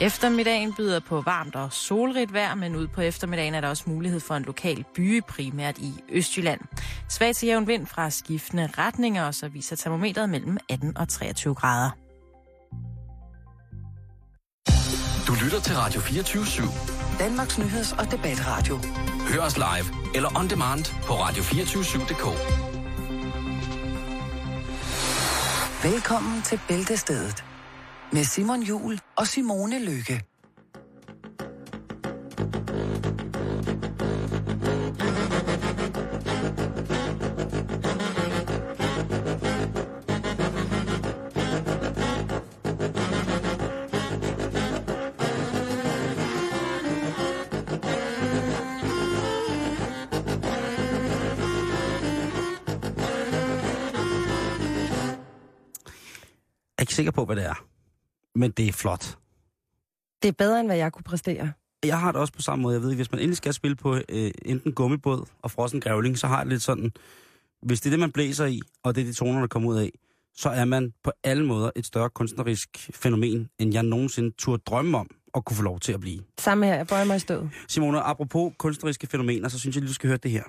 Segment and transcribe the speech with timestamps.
[0.00, 4.20] Eftermiddagen byder på varmt og solrigt vejr, men ud på eftermiddagen er der også mulighed
[4.20, 6.60] for en lokal byge, primært i Østjylland.
[7.08, 11.54] Svag til jævn vind fra skiftende retninger, og så viser termometret mellem 18 og 23
[11.54, 11.90] grader.
[15.26, 17.18] Du lytter til Radio 24 /7.
[17.18, 18.78] Danmarks nyheds- og debatradio.
[19.28, 22.24] Hør os live eller on demand på radio247.dk.
[25.92, 27.44] Velkommen til Bæltestedet
[28.12, 30.22] med Simon Jul og Simone Lykke.
[56.88, 57.75] Sikker på, hvad det er.
[58.36, 59.18] Men det er flot.
[60.22, 61.52] Det er bedre, end hvad jeg kunne præstere.
[61.84, 62.74] Jeg har det også på samme måde.
[62.74, 66.26] Jeg ved, hvis man endelig skal spille på øh, enten gummibåd og frossen grævling, så
[66.26, 66.92] har jeg lidt sådan,
[67.62, 69.76] hvis det er det, man blæser i, og det er de toner, der kommer ud
[69.76, 69.92] af,
[70.34, 74.98] så er man på alle måder et større kunstnerisk fænomen, end jeg nogensinde turde drømme
[74.98, 76.20] om at kunne få lov til at blive.
[76.38, 77.50] Samme her, jeg bøjer mig i stødet.
[77.68, 80.42] Simone, apropos kunstneriske fænomener, så synes jeg lige, du skal høre det her.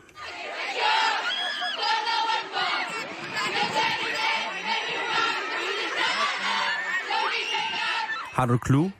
[8.37, 8.91] Har du et clue?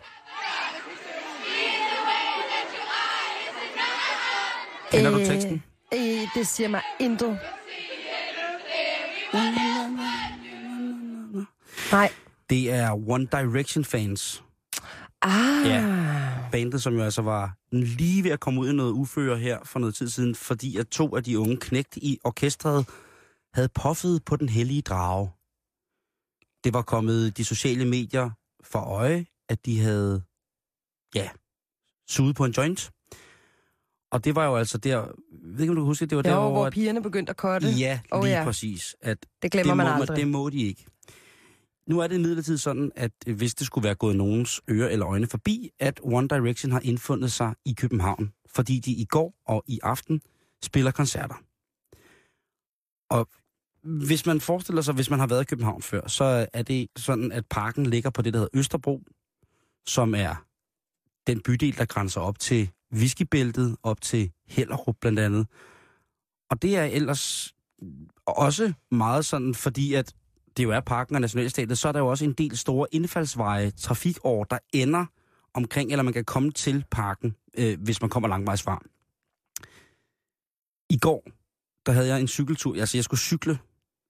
[4.91, 5.63] Kender du teksten?
[5.93, 7.39] Øh, det siger mig intet.
[11.91, 12.09] Nej.
[12.49, 14.43] Det er One Direction fans.
[15.21, 15.65] Ah.
[15.65, 15.83] Ja.
[16.51, 19.79] Bandet, som jo altså var lige ved at komme ud i noget uføre her for
[19.79, 22.89] noget tid siden, fordi at to af de unge knægt i orkestret
[23.53, 25.31] havde puffet på den hellige drage.
[26.63, 28.29] Det var kommet de sociale medier
[28.63, 30.23] for øje, at de havde,
[31.15, 31.29] ja,
[32.09, 32.91] suget på en joint.
[34.11, 35.11] Og det var jo altså der,
[35.43, 37.37] ved ikke, om du kan huske, det var der, hvor, hvor at- pigerne begyndte at
[37.37, 37.67] kotte.
[37.69, 38.43] Ja, Oh, lige ja.
[38.43, 38.95] præcis.
[39.01, 40.17] At Det glemmer det man må, aldrig.
[40.17, 40.85] Det må de ikke.
[41.89, 45.07] Nu er det imidlertid sådan, at øh, hvis det skulle være gået nogens ører eller
[45.07, 49.63] øjne forbi, at One Direction har indfundet sig i København, fordi de i går og
[49.67, 50.21] i aften
[50.63, 51.35] spiller koncerter.
[53.09, 53.27] Og
[53.87, 57.31] hvis man forestiller sig, hvis man har været i København før, så er det sådan,
[57.31, 59.03] at parken ligger på det, der hedder Østerbro,
[59.85, 60.45] som er
[61.27, 65.47] den bydel, der grænser op til Viskebæltet, op til Hellerup blandt andet.
[66.49, 67.53] Og det er ellers
[68.25, 70.13] også meget sådan, fordi at
[70.57, 73.71] det jo er parken og nationalstatet, så er der jo også en del store indfaldsveje,
[73.71, 75.05] trafikår, der ender
[75.53, 78.83] omkring, eller man kan komme til parken, øh, hvis man kommer langvejs fra.
[80.89, 81.23] I går,
[81.85, 83.59] der havde jeg en cykeltur, altså jeg skulle cykle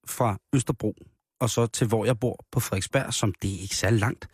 [0.10, 0.96] fra Østerbro,
[1.40, 4.28] og så til hvor jeg bor på Frederiksberg, som det er ikke særlig langt.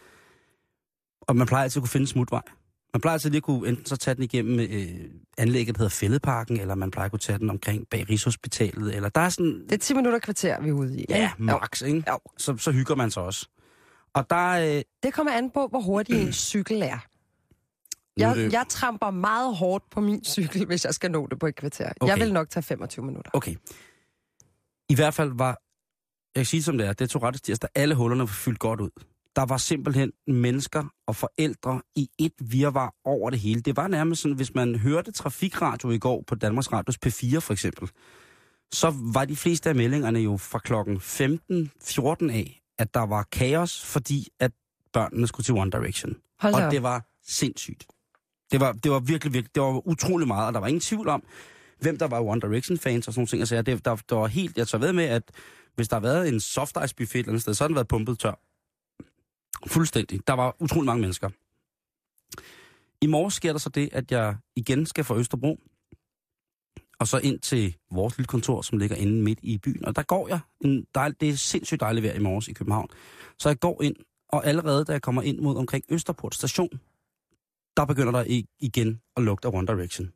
[1.21, 2.41] Og man plejer altid at kunne finde smutvej.
[2.93, 5.89] Man plejer altid lige at kunne enten så tage den igennem øh, anlægget, der hedder
[5.95, 9.63] Fælledparken, eller man plejer at kunne tage den omkring bag Rigshospitalet, eller der er sådan...
[9.63, 11.05] Det er 10 minutter kvarter, vi er ude i.
[11.09, 11.43] Ja, Jo.
[11.45, 12.03] max, ikke?
[12.11, 12.19] Jo.
[12.37, 13.47] Så, så hygger man sig også.
[14.13, 16.85] Og der øh, Det kommer an på, hvor hurtig en cykel er.
[16.85, 16.99] Er
[18.17, 21.47] Jeg, det- jeg tramper meget hårdt på min cykel, hvis jeg skal nå det på
[21.47, 21.91] et kvarter.
[21.99, 22.11] Okay.
[22.11, 23.31] Jeg vil nok tage 25 minutter.
[23.33, 23.55] Okay.
[24.89, 25.61] I hvert fald var,
[26.35, 28.81] jeg kan sige som det er, det tog ret tirsdag, alle hullerne var fyldt godt
[28.81, 28.89] ud.
[29.35, 33.61] Der var simpelthen mennesker og forældre i et virvar over det hele.
[33.61, 37.53] Det var nærmest sådan, hvis man hørte trafikradio i går på Danmarks Radios P4 for
[37.53, 37.89] eksempel,
[38.73, 43.85] så var de fleste af meldingerne jo fra klokken 15-14 af, at der var kaos,
[43.85, 44.51] fordi at
[44.93, 46.15] børnene skulle til One Direction.
[46.39, 46.71] Hold Og op.
[46.71, 47.85] det var sindssygt.
[48.51, 51.07] Det var, det var virkelig, virkelig, det var utrolig meget, og der var ingen tvivl
[51.07, 51.23] om,
[51.79, 53.41] hvem der var One Direction-fans og sådan nogle ting.
[53.41, 55.23] Altså, det, der, der var helt, jeg tager ved med, at
[55.75, 57.75] hvis der har været en soft ice buffet et eller andet sted, så har den
[57.75, 58.39] været pumpet tør.
[59.67, 60.27] Fuldstændig.
[60.27, 61.29] Der var utrolig mange mennesker.
[63.01, 65.59] I morgen sker der så det, at jeg igen skal fra Østerbro,
[66.99, 69.85] og så ind til vores lille kontor, som ligger inde midt i byen.
[69.85, 70.39] Og der går jeg.
[70.61, 72.89] En dejl, det er sindssygt dejligt vejr i morges i København.
[73.39, 73.95] Så jeg går ind,
[74.29, 76.69] og allerede da jeg kommer ind mod omkring Østerport station,
[77.77, 80.13] der begynder der igen at lugte af One Direction.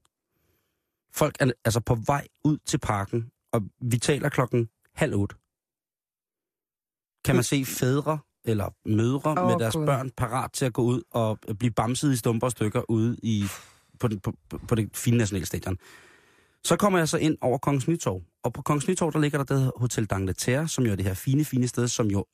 [1.11, 5.35] Folk er altså på vej ud til parken, og vi taler klokken halv otte.
[7.27, 9.85] Kan man se fædre eller mødre oh, med deres Gud.
[9.85, 13.45] børn parat til at gå ud og blive bamset i stumper og stykker ude i,
[13.99, 14.33] på, den, på,
[14.67, 15.77] på, det fine nationalstadion.
[16.63, 18.21] Så kommer jeg så ind over Kongens Nytorv.
[18.43, 21.13] Og på Kongens Nytorv, der ligger der det Hotel d'Angleterre, som jo er det her
[21.13, 22.25] fine, fine sted, som jo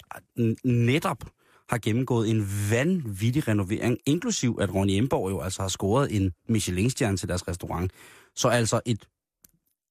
[0.63, 1.23] netop
[1.69, 7.17] har gennemgået en vanvittig renovering, inklusiv at Ronny Emborg jo altså har scoret en Michelin-stjerne
[7.17, 7.91] til deres restaurant.
[8.35, 9.07] Så altså et,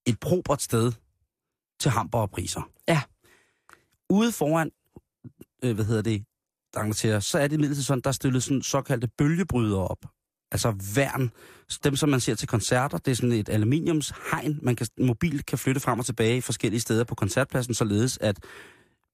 [0.06, 0.92] et probert sted
[1.80, 2.70] til hamburgerpriser.
[2.88, 3.02] Ja.
[4.10, 4.70] Ude foran,
[5.64, 6.24] øh, hvad hedder det,
[6.76, 10.06] Angleterre, så er det imidlertid sådan, der er stillet sådan såkaldte bølgebrydere op.
[10.52, 11.30] Altså værn.
[11.84, 15.58] Dem, som man ser til koncerter, det er sådan et aluminiumshegn, man kan, mobilt kan
[15.58, 18.44] flytte frem og tilbage i forskellige steder på koncertpladsen, således at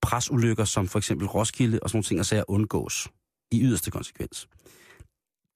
[0.02, 3.08] presulykker som for eksempel Roskilde og sådan nogle ting og sager undgås
[3.52, 4.48] i yderste konsekvens.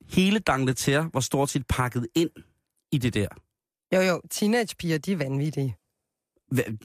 [0.08, 2.30] Hele Dangleterre var stort set pakket ind
[2.92, 3.28] i det der.
[3.94, 5.76] Jo, jo, teenagepiger, de er vanvittige.
[6.54, 6.76] Hva-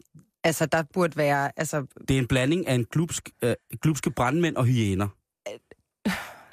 [0.47, 1.51] Altså, der burde være...
[1.59, 5.07] Altså, Det er en blanding af en glubsk, øh, glubske brandmænd og hyæner.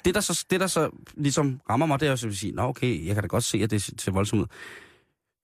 [0.05, 2.61] Det der, så, det, der så ligesom rammer mig, det er jo at sige, nå
[2.61, 4.47] okay, jeg kan da godt se, at det ser voldsomt ud.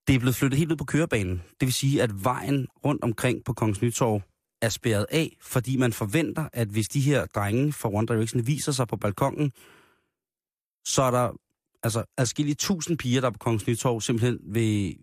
[0.07, 1.42] Det er blevet flyttet helt ud på kørebanen.
[1.59, 4.21] Det vil sige, at vejen rundt omkring på Kongens Nytorv
[4.62, 8.71] er spærret af, fordi man forventer, at hvis de her drenge fra One Direction viser
[8.71, 9.51] sig på balkongen,
[10.86, 11.31] så er der
[11.83, 14.98] altså adskillige tusind piger, der på Kongens Nytorv simpelthen vil,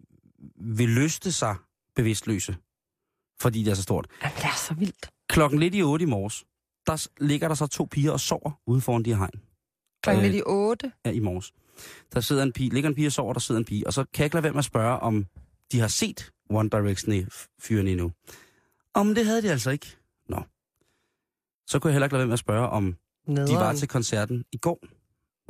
[0.61, 1.57] vil løste sig
[1.97, 2.57] bevidstløse,
[3.43, 4.07] fordi det er så stort.
[4.23, 5.11] jamen, det er så vildt.
[5.29, 6.45] Klokken lidt i 8 i morges,
[6.87, 9.41] der ligger der så to piger og sover ude foran de her hegn.
[10.03, 10.31] Klokken Øh.
[10.31, 10.93] lidt i otte.
[11.05, 11.53] Ja, i morges.
[12.15, 13.87] Der sidder en pige, ligger en pige og sover, der sidder en pige.
[13.87, 15.27] Og så kan jeg ikke lade være med at spørge, om
[15.73, 17.27] de har set One Direction i
[17.61, 18.13] fyren endnu.
[18.95, 19.97] Om det havde de altså ikke.
[20.29, 20.43] Nå.
[21.67, 22.97] Så kunne jeg heller ikke lade være med at spørge, om
[23.27, 24.79] de var til koncerten i går.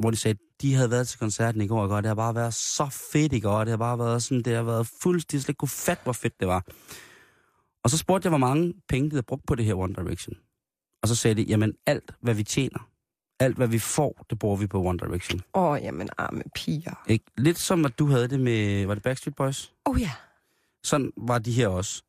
[0.01, 2.55] Hvor de sagde, de havde været til koncerten i går, og det har bare været
[2.55, 3.59] så fedt i går.
[3.59, 6.41] Det har bare været sådan, det har været fuldstændig, slet ikke kunne fatte, hvor fedt
[6.41, 6.65] det var.
[7.85, 10.37] Og så spurgte jeg, hvor mange penge de havde brugt på det her One Direction.
[11.03, 12.89] Og så sagde de, jamen alt, hvad vi tjener,
[13.41, 15.41] alt, hvad vi får, det bruger vi på One Direction.
[15.55, 17.05] Åh, oh, jamen, arme piger.
[17.07, 17.25] Ikke?
[17.39, 19.73] Lidt som, at du havde det med, var det Backstreet Boys?
[19.85, 20.11] Oh, ja,
[20.85, 22.03] Sådan var de her også.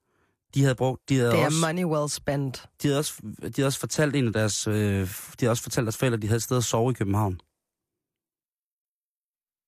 [0.54, 2.70] De havde brugt, de havde, det er også, money well spent.
[2.82, 5.08] de havde også, de havde også fortalt en af deres, øh, de
[5.40, 7.42] havde også fortalt deres forældre, at de havde et sted at sove i København.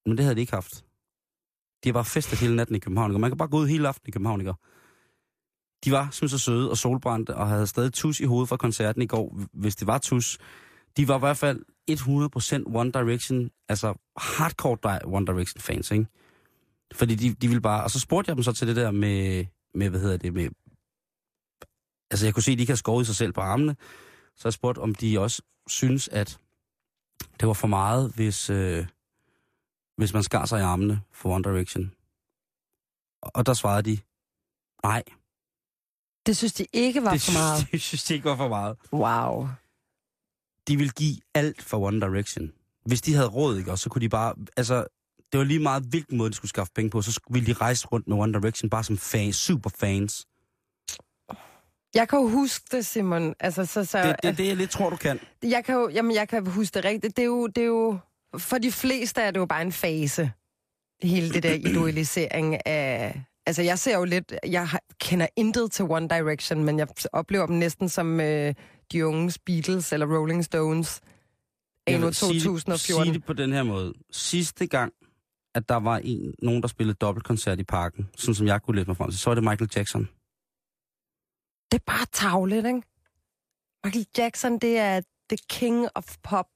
[0.06, 0.86] Men det havde de ikke haft.
[1.83, 3.21] De har bare festet hele natten i København.
[3.21, 4.42] man kan bare gå ud hele aftenen i København.
[4.42, 4.53] Ikke?
[5.86, 9.01] De var simpelthen så søde og solbrændte, og havde stadig tus i hovedet fra koncerten
[9.01, 10.38] i går, hvis det var tus.
[10.98, 16.06] De var i hvert fald 100% One Direction, altså hardcore One Direction fans, ikke?
[16.94, 17.83] Fordi de, de ville bare...
[17.83, 19.45] Og så spurgte jeg dem så til det der med,
[19.75, 20.50] med hvad hedder det, med...
[22.12, 23.75] Altså, jeg kunne se, at de ikke havde skåret sig selv på armene.
[24.36, 26.39] Så jeg spurgte, om de også synes, at
[27.39, 28.88] det var for meget, hvis, øh,
[29.98, 31.94] hvis man skar sig i armene for One Direction.
[33.22, 34.00] Og der svarede de,
[34.84, 35.04] nej,
[36.26, 37.58] det synes de ikke var det for meget.
[37.58, 38.78] synes, det synes de ikke var for meget.
[38.94, 39.48] Wow.
[40.68, 42.52] De ville give alt for One Direction.
[42.86, 44.34] Hvis de havde råd, ikke, også, så kunne de bare...
[44.58, 44.86] Altså,
[45.32, 47.88] det var lige meget, hvilken måde de skulle skaffe penge på, så ville de rejse
[47.88, 50.26] rundt med One Direction, bare som fans, super fans.
[51.96, 53.36] Jeg kan jo huske det, Simon.
[53.40, 55.20] Altså, så, så, Det, det er det, jeg lidt tror, du kan.
[55.44, 57.18] Jeg kan jo, jamen, jeg kan huske det rigtigt.
[57.18, 57.98] Det er jo, det er jo,
[58.38, 60.32] for de fleste er det jo bare en fase.
[61.04, 63.24] Hele det der idolisering af...
[63.46, 64.34] Altså, jeg ser jo lidt...
[64.48, 68.54] Jeg kender intet til One Direction, men jeg oplever dem næsten som øh,
[68.92, 71.02] de unges Beatles eller Rolling Stones
[71.88, 73.06] anno vil sige det- 2014.
[73.06, 73.94] Sige det på den her måde.
[74.12, 74.94] Sidste gang,
[75.56, 78.88] at der var en, nogen, der spillede dobbeltkoncert i parken, sådan som jeg kunne læse
[78.88, 80.02] mig frem til, så var det Michael Jackson.
[81.72, 82.82] Det er bare tavligt, ikke?
[83.84, 86.48] Michael Jackson, det er the king of pop.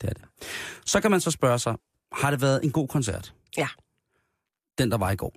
[0.00, 0.24] Det er det.
[0.86, 1.76] Så kan man så spørge sig,
[2.12, 3.34] har det været en god koncert?
[3.56, 3.68] Ja.
[4.78, 5.34] Den, der var i går.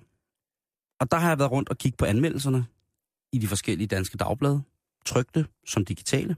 [1.02, 2.66] Og der har jeg været rundt og kigge på anmeldelserne
[3.32, 4.62] i de forskellige danske dagblade,
[5.04, 6.36] trygte som digitale.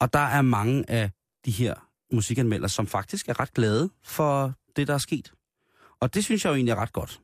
[0.00, 1.10] Og der er mange af
[1.44, 1.74] de her
[2.12, 5.32] musikanmeldere, som faktisk er ret glade for det, der er sket.
[6.00, 7.20] Og det synes jeg jo egentlig er ret godt.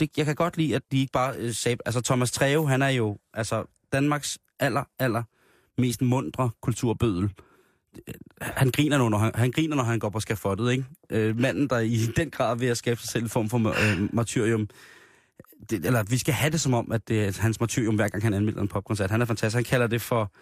[0.00, 1.76] Det, jeg kan godt lide, at de ikke bare øh, sagde...
[1.86, 5.22] Altså Thomas Treve, han er jo altså Danmarks aller, aller
[5.78, 7.30] mest mundre kulturbødel
[8.08, 10.84] øh, han griner, nu, når han, han griner, når han går på skafottet, ikke?
[11.10, 13.58] Øh, manden, der i den grad er ved at skabe sig selv en form for
[13.58, 14.68] øh, martyrium.
[15.70, 18.22] Det, eller vi skal have det som om, at det er hans martyrium, hver gang
[18.22, 19.10] han anmelder en popkoncert.
[19.10, 19.54] Han er fantastisk.
[19.54, 20.32] Han kalder det for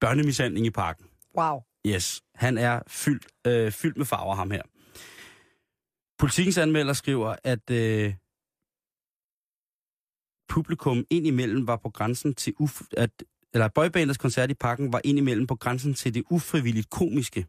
[0.00, 1.06] børnemishandling i parken.
[1.38, 1.62] Wow.
[1.86, 4.62] Yes, han er fyldt, øh, fyldt med farver, ham her.
[6.18, 8.14] Politikens anmelder skriver, at øh,
[10.48, 13.10] publikum indimellem var på grænsen til uf at
[13.54, 17.46] eller boybandets koncert i parken var indimellem på grænsen til det ufrivilligt komiske.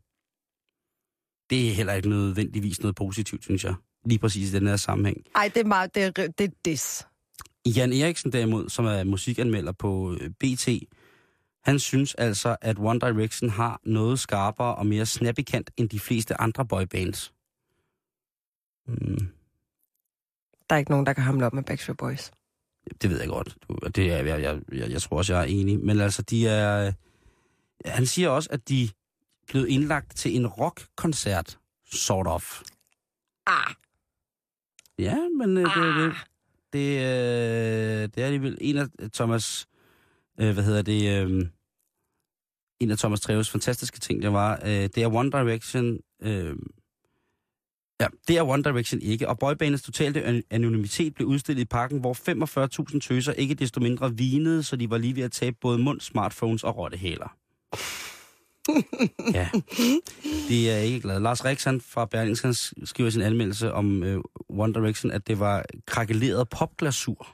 [1.49, 3.75] Det er heller ikke nødvendigvis noget positivt, synes jeg.
[4.05, 5.25] Lige præcis i den her sammenhæng.
[5.35, 7.07] Ej, det er meget, det er, det er dis.
[7.65, 10.69] Jan Eriksen derimod, som er musikanmelder på øh, BT,
[11.63, 16.41] han synes altså, at One Direction har noget skarpere og mere snappykant end de fleste
[16.41, 17.33] andre boybands.
[18.87, 19.27] Mm,
[20.69, 22.31] Der er ikke nogen, der kan hamle op med Backstreet Boys.
[23.01, 23.57] det ved jeg godt.
[23.95, 25.79] Det er, jeg, jeg, jeg, jeg tror også, jeg er enig.
[25.79, 26.91] Men altså, de er...
[27.85, 28.89] Han siger også, at de
[29.47, 31.59] blevet indlagt til en rockkoncert,
[31.91, 32.61] sort of.
[33.47, 33.73] Ah,
[34.99, 36.15] Ja, men øh, det, det, ah.
[36.73, 39.67] det, øh, det er alligevel en af Thomas,
[40.39, 41.45] øh, hvad hedder det, øh,
[42.79, 45.99] en af Thomas Treves fantastiske ting, det var, øh, det er One Direction...
[46.21, 46.55] Øh,
[48.01, 51.99] ja, det er One Direction ikke, og boybandets totale an- anonymitet blev udstillet i parken,
[51.99, 52.13] hvor
[52.93, 56.01] 45.000 tøser ikke desto mindre vinede, så de var lige ved at tabe både mund,
[56.01, 57.35] smartphones og rottehæler.
[59.33, 59.49] Ja,
[60.49, 61.19] det er jeg ikke glad.
[61.19, 66.49] Lars Riksen fra Berlingske skriver sin anmeldelse om øh, One Direction, at det var krakeleret
[66.49, 67.27] popglasur.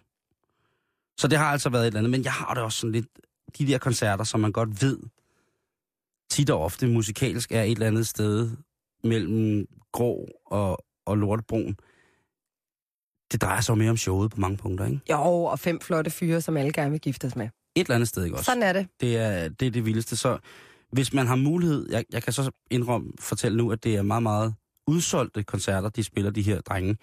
[1.18, 3.08] Så det har altså været et eller andet, men jeg har det også sådan lidt,
[3.58, 5.00] de der koncerter, som man godt ved,
[6.30, 8.52] tit og ofte musikalsk er et eller andet sted
[9.04, 11.78] mellem grå og, og lortebrun.
[13.32, 15.00] Det drejer sig jo mere om showet på mange punkter, ikke?
[15.10, 17.46] Jo, og fem flotte fyre, som alle gerne vil giftes med.
[17.76, 18.46] Et eller andet sted, ikke også?
[18.46, 18.88] Sådan er det.
[19.02, 20.16] Det er det, er det vildeste.
[20.16, 20.38] Så
[20.96, 24.24] hvis man har mulighed, jeg, jeg kan så indrømme, fortælle nu, at det er meget,
[24.24, 24.56] meget
[24.88, 26.98] udsolgte koncerter, de spiller, de her drenge.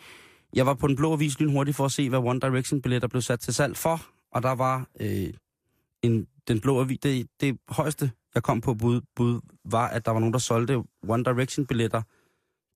[0.54, 3.40] Jeg var på den blå avis lynhurtigt for at se, hvad One Direction-billetter blev sat
[3.40, 5.32] til salg for, og der var øh,
[6.02, 10.10] en, den blå avis, det, det højeste, jeg kom på bud, bud, var, at der
[10.10, 12.02] var nogen, der solgte One Direction-billetter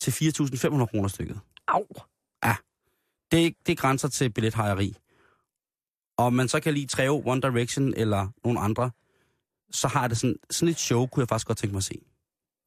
[0.01, 1.41] til 4.500 kroner stykket.
[1.69, 1.87] Au.
[3.31, 4.97] Det, det grænser til billethejeri.
[6.19, 8.91] Og man så kan lige Treo, One Direction eller nogen andre,
[9.71, 11.99] så har det sådan, sådan et show, kunne jeg faktisk godt tænke mig at se.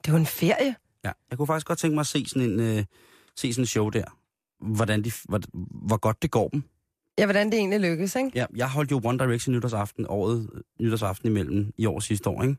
[0.05, 0.75] Det jo en ferie.
[1.05, 2.85] Ja, jeg kunne faktisk godt tænke mig at se sådan en, øh,
[3.35, 4.03] se sådan en show der.
[4.59, 5.39] Hvordan de, hvor,
[5.87, 6.63] hvor godt det går dem.
[7.17, 8.31] Ja, hvordan det egentlig lykkes, ikke?
[8.35, 12.55] Ja, jeg holdt jo One Direction nytårsaften, året nytårsaften imellem i år sidste år, ikke?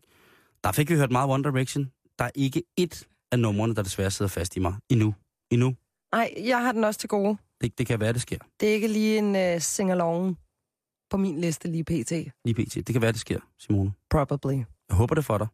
[0.64, 1.90] Der fik vi hørt meget One Direction.
[2.18, 4.74] Der er ikke ét af numrene, der desværre sidder fast i mig.
[4.88, 5.14] Endnu.
[5.50, 5.74] Endnu.
[6.12, 7.36] Nej, jeg har den også til gode.
[7.60, 8.38] Det, det kan være, det sker.
[8.60, 10.36] Det er ikke lige en uh, sing-along
[11.10, 12.10] på min liste lige pt.
[12.44, 12.74] Lige pt.
[12.74, 13.92] Det kan være, det sker, Simone.
[14.10, 14.54] Probably.
[14.88, 15.46] Jeg håber det for dig.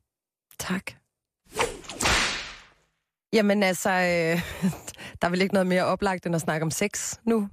[0.58, 0.92] Tak.
[3.32, 4.40] Jamen altså, øh,
[5.20, 7.48] der er vel ikke noget mere oplagt end at snakke om sex nu?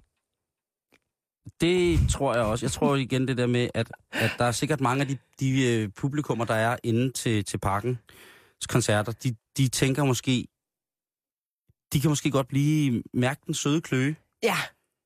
[1.62, 2.66] Det tror jeg også.
[2.66, 5.68] Jeg tror igen det der med, at, at der er sikkert mange af de, de
[5.68, 10.48] øh, publikummer, der er inde til, til parkens koncerter, de, de tænker måske,
[11.94, 14.56] de kan måske godt blive mærke den søde kløe Ja.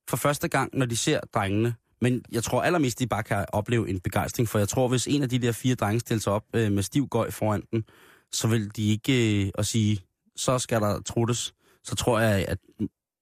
[0.10, 1.76] for første gang, når de ser drengene.
[2.02, 5.24] Men jeg tror allermest, de bare kan opleve en begejstring, for jeg tror, hvis en
[5.24, 7.84] af de der fire drenge stiller sig op øh, med stiv gøj foran den,
[8.32, 10.00] så vil de ikke øh, at sige,
[10.36, 11.54] så skal der truttes.
[11.84, 12.58] Så tror jeg, at,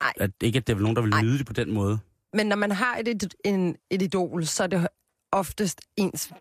[0.01, 0.13] Ej.
[0.19, 1.21] at ikke, at det er nogen, der vil Ej.
[1.21, 1.99] nyde det på den måde.
[2.33, 4.87] Men når man har et, et, en, et idol, så er det
[5.31, 6.31] oftest ens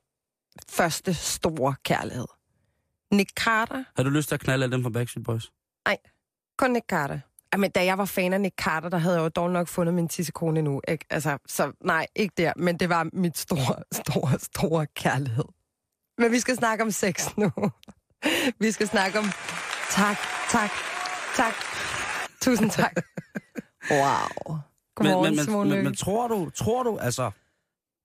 [0.69, 2.27] første store kærlighed.
[3.13, 3.85] Nick Carter.
[3.97, 5.53] Har du lyst til at knalde alle dem fra Backstreet Boys?
[6.59, 7.21] Kun Nick Carter.
[7.55, 9.95] Jamen, da jeg var fan af Nick Carter, der havde jeg jo dog nok fundet
[9.95, 10.81] min tissekone nu.
[10.89, 11.05] Ikke?
[11.11, 12.53] Altså, så nej, ikke der.
[12.57, 15.45] Men det var mit store, store, store kærlighed.
[16.19, 17.51] Men vi skal snakke om sex nu.
[18.61, 19.25] Vi skal snakke om...
[19.91, 20.17] Tak,
[20.51, 20.71] tak,
[21.37, 21.53] tak.
[22.41, 22.93] Tusind tak.
[23.91, 24.57] Wow.
[24.97, 27.31] Godmorgen, men, men, men, men, tror du, tror du, altså...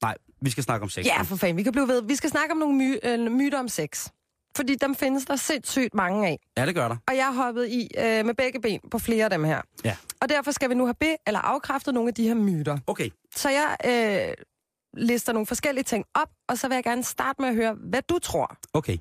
[0.01, 1.05] Nej, vi skal snakke om sex.
[1.05, 2.01] Ja, for fanden, vi kan blive ved.
[2.01, 4.09] Vi skal snakke om nogle my- øh, myter om sex.
[4.55, 6.39] Fordi dem findes der sindssygt mange af.
[6.57, 6.97] ja, det gør der.
[7.07, 9.61] Og jeg har hoppet i øh, med begge ben på flere af dem her.
[9.85, 9.97] Ja.
[10.21, 12.77] Og derfor skal vi nu have be- eller afkræftet nogle af de her myter.
[12.87, 14.45] Okay, Så jeg øh,
[14.93, 18.01] lister nogle forskellige ting op, og så vil jeg gerne starte med at høre, hvad
[18.01, 18.97] du tror, okay.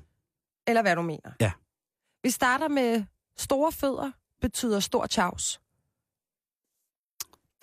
[0.67, 1.31] eller hvad du mener.
[1.41, 1.51] Ja.
[2.23, 3.03] Vi starter med
[3.37, 5.59] store fødder betyder stor chaos.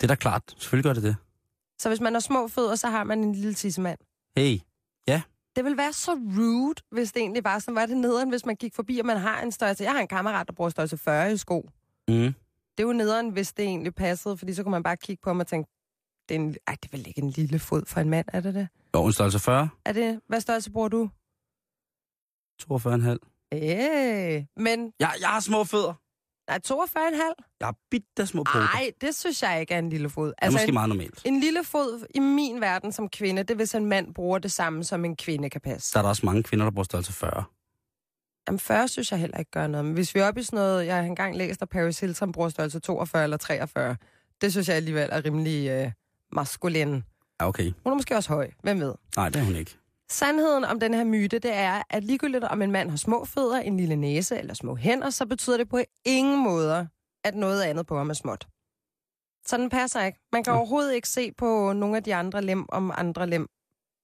[0.01, 0.43] Det er da klart.
[0.57, 1.15] Selvfølgelig gør det det.
[1.79, 3.99] Så hvis man har små fødder, så har man en lille tissemand.
[4.37, 4.59] Hey,
[5.57, 7.75] Det vil være så rude, hvis det egentlig var sådan.
[7.75, 9.83] Var det nederen, hvis man gik forbi, og man har en størrelse...
[9.83, 11.69] Jeg har en kammerat, der bruger størrelse 40 i sko.
[12.07, 12.33] mm.
[12.77, 15.29] Det er jo nederen, hvis det egentlig passede, fordi så kunne man bare kigge på
[15.29, 15.69] ham og tænke,
[16.29, 18.53] det er, en, ej, det vel ikke en lille fod for en mand, er det
[18.55, 18.67] det?
[18.95, 21.09] Jo, en størrelse 40, Er det, hvad størrelse bruger du?
[22.63, 22.67] 42,5.
[23.53, 25.93] Øh, men Jeg, jeg har små fødder.
[26.47, 27.57] Nej, 42,5?
[27.59, 28.59] Jeg har bitte små poter.
[28.59, 30.27] Nej, det synes jeg ikke er en lille fod.
[30.27, 31.21] det er Altså, måske en, meget normalt.
[31.25, 34.51] en lille fod i min verden som kvinde, det er, hvis en mand bruger det
[34.51, 35.91] samme, som en kvinde kan passe.
[35.91, 37.43] Så er der også mange kvinder, der bruger størrelse 40.
[38.47, 39.85] Jamen 40 synes jeg heller ikke gør noget.
[39.85, 42.31] Men hvis vi er oppe i sådan noget, jeg har engang læst, at Paris Hilton
[42.31, 43.95] bruger størrelse 42 eller 43,
[44.41, 45.91] det synes jeg alligevel er rimelig øh,
[46.31, 47.03] maskulin.
[47.41, 47.71] Ja, okay.
[47.83, 48.93] Hun er måske også høj, hvem ved?
[49.15, 49.77] Nej, det er hun ikke.
[50.09, 53.59] Sandheden om den her myte, det er, at ligegyldigt om en mand har små fødder,
[53.59, 56.87] en lille næse eller små hænder, så betyder det på ingen måder,
[57.23, 58.47] at noget andet på ham er småt.
[59.45, 60.19] Så den passer ikke.
[60.31, 60.57] Man kan Nå.
[60.57, 63.47] overhovedet ikke se på nogle af de andre lem, om andre lem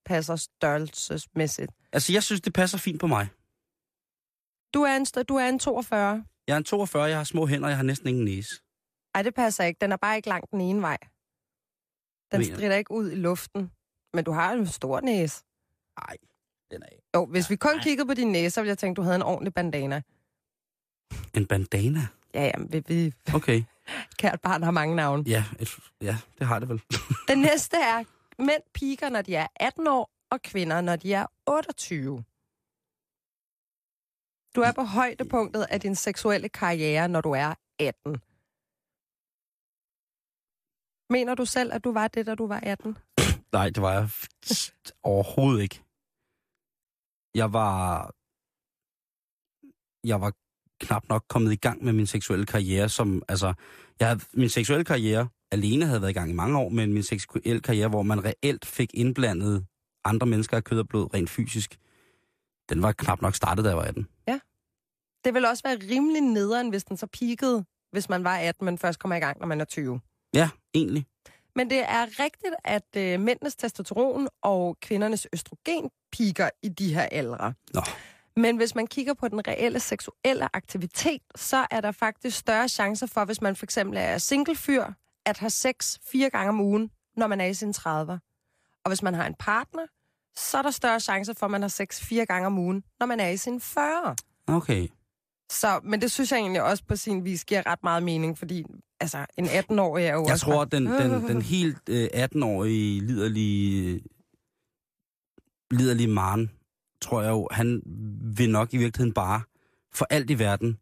[0.06, 1.72] passer størrelsesmæssigt.
[1.94, 3.28] Altså, jeg synes, det passer fint på mig.
[4.74, 6.26] Du er en, du er en 42.
[6.48, 8.62] Jeg er en 42, jeg har små hænder, jeg har næsten ingen næse.
[9.16, 9.78] Ej, det passer ikke.
[9.82, 10.98] Den er bare ikke langt den ene vej.
[12.32, 13.72] Den strider ikke ud i luften.
[14.14, 15.44] Men du har en stor næse.
[16.00, 16.18] Nej,
[16.72, 17.04] den er ikke.
[17.16, 19.22] Jo, hvis vi kun kiggede på din næse, så ville jeg tænke, du havde en
[19.22, 20.02] ordentlig bandana.
[21.34, 22.08] En bandana?
[22.34, 23.64] Ja, ja, vi, vi, Okay.
[24.20, 25.24] kært barn har mange navne.
[25.28, 25.70] Ja, et,
[26.02, 26.82] ja det har det vel.
[27.30, 28.04] Den næste er,
[28.40, 32.24] mænd piker, når de er 18 år, og kvinder, når de er 28.
[34.56, 38.22] Du er på højdepunktet af din seksuelle karriere, når du er 18.
[41.10, 42.98] Mener du selv, at du var det, da du var 18?
[43.54, 44.10] Nej, det var jeg
[45.04, 45.82] overhovedet ikke.
[47.36, 48.12] Jeg var...
[50.08, 50.34] Jeg var
[50.80, 53.54] knap nok kommet i gang med min seksuelle karriere, som, altså,
[54.00, 57.04] jeg havde, min seksuelle karriere alene havde været i gang i mange år, men min
[57.04, 59.66] seksuelle karriere, hvor man reelt fik indblandet
[60.06, 61.78] andre mennesker af kød og blod rent fysisk,
[62.70, 64.08] den var knap nok startet, da jeg var 18.
[65.26, 68.78] Det vil også være rimelig nederen, hvis den så peakede, hvis man var 18, men
[68.78, 70.00] først kommer i gang, når man er 20.
[70.34, 71.06] Ja, egentlig.
[71.56, 77.08] Men det er rigtigt, at øh, mændenes testosteron og kvindernes østrogen piker i de her
[77.12, 77.54] aldre.
[77.74, 77.82] Nå.
[78.36, 83.08] Men hvis man kigger på den reelle seksuelle aktivitet, så er der faktisk større chancer
[83.08, 84.86] for, hvis man for eksempel er singlefyr,
[85.26, 88.18] at have sex fire gange om ugen, når man er i sine 30'er.
[88.86, 89.86] Og hvis man har en partner,
[90.36, 93.06] så er der større chancer for, at man har sex fire gange om ugen, når
[93.06, 94.16] man er i sine 40'er.
[94.48, 94.88] Okay.
[95.54, 98.64] Så, men det synes jeg egentlig også på sin vis giver ret meget mening, fordi
[99.00, 100.46] altså, en 18-årig er jo Jeg også...
[100.46, 104.02] tror, at den, den, den helt øh, 18-årige liderlige,
[105.72, 106.52] liderlige Maren,
[107.02, 107.82] tror jeg jo, han
[108.38, 109.42] vil nok i virkeligheden bare
[109.94, 110.78] for alt i verden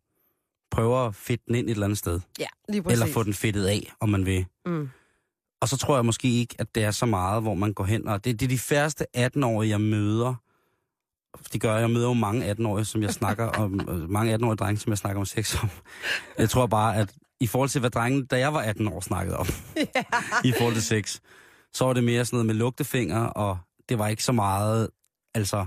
[0.72, 2.20] prøve at fedte den ind et eller andet sted.
[2.40, 3.02] Ja, lige præcis.
[3.02, 4.46] Eller få den fedtet af, om man vil.
[4.66, 4.90] Mm.
[5.62, 8.08] Og så tror jeg måske ikke, at det er så meget, hvor man går hen.
[8.08, 10.36] Og det, det er de færreste 18-årige, jeg møder.
[11.54, 11.82] Det gør jeg.
[11.82, 13.80] Jeg møder jo mange 18-årige, som jeg snakker om.
[13.90, 15.70] øh, mange 18-årige drenge, som jeg snakker om sex om.
[16.38, 19.38] Jeg tror bare, at i forhold til, hvad drengen, da jeg var 18 år, snakkede
[19.38, 19.46] om,
[20.50, 21.20] i forhold til sex,
[21.74, 23.58] så var det mere sådan noget med lugtefinger, og
[23.90, 24.90] det var ikke så meget,
[25.36, 25.66] altså,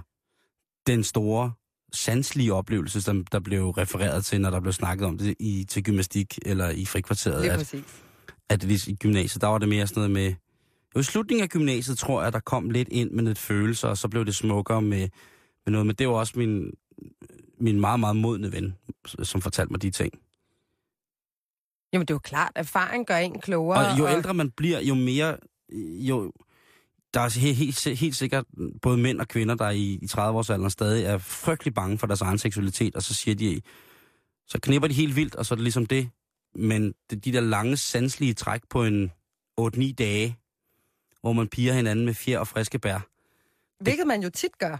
[0.86, 1.52] den store
[1.92, 5.84] sanslige oplevelse, som der blev refereret til, når der blev snakket om det i, til
[5.84, 7.44] gymnastik eller i frikvarteret.
[7.44, 7.84] At, præcis.
[8.48, 10.34] at i gymnasiet, der var det mere sådan noget med...
[10.96, 13.98] Jo, i slutningen af gymnasiet tror jeg, der kom lidt ind med lidt følelser, og
[13.98, 15.08] så blev det smukkere med,
[15.66, 15.86] med noget.
[15.86, 16.72] Men det var også min,
[17.58, 18.74] min meget, meget modne ven,
[19.22, 20.12] som fortalte mig de ting.
[21.92, 23.92] Jamen, det er jo klart, erfaring gør en klogere.
[23.92, 25.36] Og jo ældre man bliver, jo mere...
[25.98, 26.32] Jo,
[27.14, 28.44] der er helt, helt, helt sikkert
[28.82, 32.38] både mænd og kvinder, der i, i 30-årsalderen stadig er frygtelig bange for deres egen
[32.38, 33.60] seksualitet, og så siger de,
[34.46, 36.10] så knipper de helt vildt, og så er det ligesom det.
[36.54, 39.12] Men det, de der lange, sanselige træk på en
[39.60, 40.36] 8-9 dage,
[41.20, 43.08] hvor man piger hinanden med fjer og friske bær.
[43.80, 44.78] Hvilket man jo tit gør.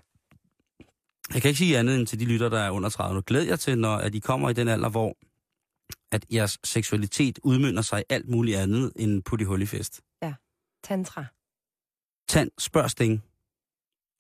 [1.33, 3.15] Jeg kan ikke sige andet end til de lytter, der er under 30.
[3.15, 5.17] Nu glæder jeg til, når at de kommer i den alder, hvor
[6.13, 10.01] at jeres seksualitet udmynder sig i alt muligt andet end putti hul i fest.
[10.85, 11.25] Tantra.
[12.29, 13.13] Tand, spørg Sting.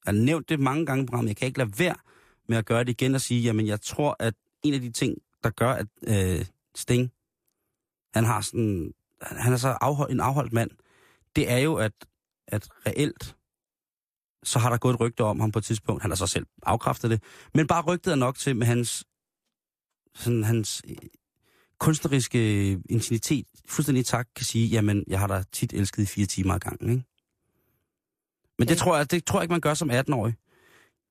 [0.07, 1.29] Jeg har nævnt det mange gange i programmet.
[1.29, 1.97] Jeg kan ikke lade være
[2.49, 5.19] med at gøre det igen og sige, jamen jeg tror, at en af de ting,
[5.45, 7.12] der gør, at øh, Sting,
[8.14, 10.71] han har sådan, han er så afhold, en afholdt mand,
[11.37, 11.93] det er jo, at,
[12.49, 13.37] at reelt,
[14.45, 16.03] så har der gået et rygte om ham på et tidspunkt.
[16.03, 17.23] Han har så selv afkræftet det.
[17.55, 19.05] Men bare rygtet er nok til med hans,
[20.15, 20.97] sådan hans øh,
[21.79, 26.55] kunstneriske intimitet, fuldstændig tak, kan sige, jamen, jeg har da tit elsket i fire timer
[26.55, 27.05] ad gangen, ikke?
[28.59, 30.35] Men det tror jeg, det tror jeg ikke, man gør som 18-årig.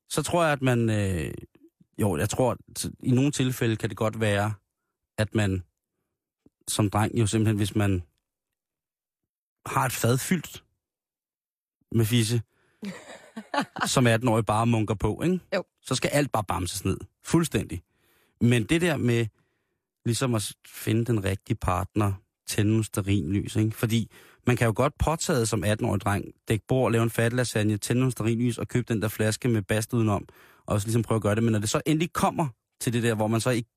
[0.10, 0.90] Så tror jeg, at man...
[0.90, 1.34] Øh,
[1.98, 4.54] jo, jeg tror, at i nogle tilfælde kan det godt være,
[5.18, 5.64] at man
[6.68, 8.04] som dreng jo simpelthen, hvis man
[9.66, 10.64] har et fad fyldt
[11.92, 12.42] med fisse,
[13.86, 15.40] som 18-årig bare munker på, ikke?
[15.56, 15.64] Jo.
[15.82, 16.98] Så skal alt bare bamses ned.
[17.24, 17.82] Fuldstændig.
[18.42, 19.26] Men det der med
[20.06, 22.14] ligesom at finde den rigtige partner,
[22.48, 23.72] tænde nogle stearinlys, ikke?
[23.72, 24.12] Fordi
[24.48, 28.00] man kan jo godt påtage som 18-årig dreng, dække bord, lave en fat lasagne, tænde
[28.00, 30.28] nogle stearinlys og købe den der flaske med bast udenom,
[30.66, 31.44] og så ligesom prøve at gøre det.
[31.44, 32.48] Men når det så endelig kommer
[32.82, 33.70] til det der, hvor man så ikke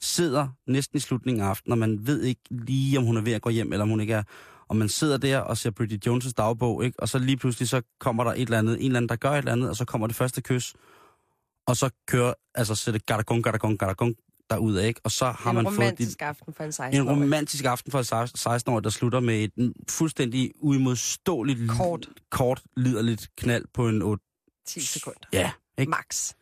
[0.00, 3.32] sidder næsten i slutningen af aftenen, og man ved ikke lige, om hun er ved
[3.32, 4.22] at gå hjem, eller om hun ikke er,
[4.68, 7.00] og man sidder der og ser Bridget Jones' dagbog, ikke?
[7.00, 9.30] og så lige pludselig så kommer der et eller andet, en eller anden, der gør
[9.30, 10.74] et eller andet, og så kommer det første kys,
[11.66, 14.16] og så kører, altså så det gadagung, gadagung, gadagung
[14.50, 15.00] derud ikke?
[15.04, 17.98] Og så har en man fået romantisk aften for en 16 en romantisk aften for
[17.98, 22.08] en 16-årig, der slutter med et fuldstændig uimodståeligt, Kort.
[22.30, 24.24] kort liderligt knald på en 8.
[24.66, 25.18] 10 sekunder.
[25.32, 25.90] Ja, ikke?
[25.90, 26.32] Max.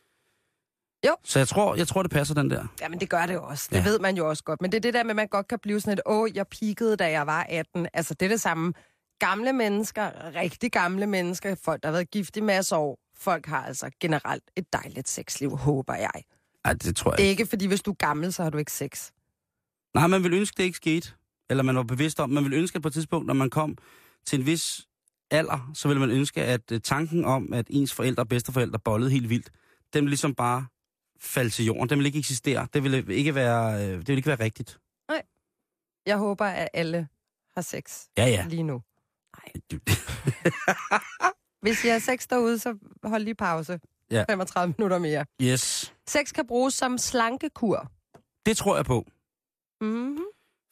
[1.23, 2.65] Så jeg tror, jeg tror, det passer, den der.
[2.81, 3.67] Jamen, det gør det jo også.
[3.71, 3.83] Det Ja.
[3.83, 4.61] ved man jo også godt.
[4.61, 6.47] Men det er det der med, at man godt kan blive sådan et, åh, jeg
[6.47, 7.87] peakede, da jeg var 18.
[7.93, 8.73] Altså, det er det samme.
[9.19, 13.45] Gamle mennesker, rigtig gamle mennesker, folk, der har været gift i masser af år, folk
[13.45, 16.11] har altså generelt et dejligt sexliv, håber jeg.
[16.65, 17.29] Ej, det tror jeg ikke.
[17.29, 19.09] ikke, fordi hvis du er gammel, så har du ikke sex.
[19.93, 21.11] Nej, man vil ønske, det ikke skete.
[21.49, 23.77] Eller man var bevidst om, man vil ønske, at på et tidspunkt, når man kom
[24.25, 24.81] til en vis
[25.31, 29.11] alder, så vil man ønske, at øh, tanken om, at ens forældre og bedsteforældre bollede
[29.11, 29.49] helt vildt,
[29.93, 30.65] vil ligesom bare
[31.23, 31.89] falde til jorden.
[31.89, 32.67] Den vil ikke eksistere.
[32.73, 34.79] Det vil ikke være, øh, det vil ikke være rigtigt.
[36.05, 37.07] Jeg håber, at alle
[37.55, 38.45] har sex Ja, ja.
[38.49, 38.81] lige nu.
[39.71, 39.79] Du-
[41.63, 43.79] Hvis I har sex derude, så hold lige pause.
[44.11, 44.23] Ja.
[44.29, 45.25] 35 minutter mere.
[45.41, 45.93] Yes.
[46.07, 47.91] Sex kan bruges som slankekur.
[48.45, 49.05] Det tror jeg på.
[49.81, 50.17] Mm-hmm.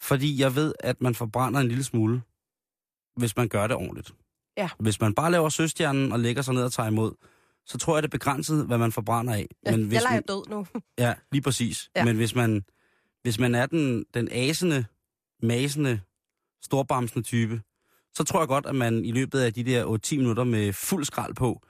[0.02, 2.22] Fordi jeg ved, at man forbrænder en lille smule,
[3.16, 4.14] hvis man gør det ordentligt.
[4.58, 4.70] Ja.
[4.80, 7.14] Hvis man bare laver søstjernen og lægger sig ned og tager imod,
[7.66, 9.48] så tror jeg, det er begrænset, hvad man forbrænder af.
[9.66, 10.66] Ja, hvis jeg leger man, død nu.
[11.06, 11.90] Ja, lige præcis.
[11.96, 12.06] Ja.
[12.06, 12.66] Men hvis man,
[13.22, 14.86] hvis man er den, den asende,
[15.44, 16.02] masende,
[16.64, 17.62] storbamsende type,
[18.14, 21.06] så tror jeg godt, at man i løbet af de der 8-10 minutter med fuld
[21.06, 21.62] skrald på,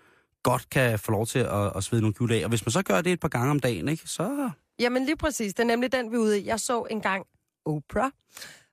[0.44, 2.44] godt kan få lov til at, at svede nogle kjule af.
[2.44, 4.50] Og hvis man så gør det et par gange om dagen, ikke, så...
[4.80, 6.46] Jamen lige præcis, det er nemlig den, vi er ude i.
[6.46, 7.26] Jeg så engang
[7.66, 8.12] Oprah,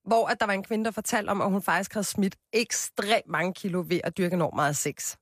[0.04, 3.28] hvor at der var en kvinde, der fortalte om, at hun faktisk havde smidt ekstremt
[3.28, 5.16] mange kilo ved at dyrke enormt meget sex.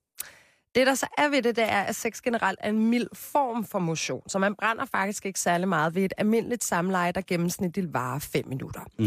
[0.76, 3.64] Det, der så er ved det, det er, at sex generelt er en mild form
[3.64, 7.94] for motion, så man brænder faktisk ikke særlig meget ved et almindeligt samleje, der gennemsnitligt
[7.94, 8.80] varer 5 minutter.
[8.98, 9.06] Mm.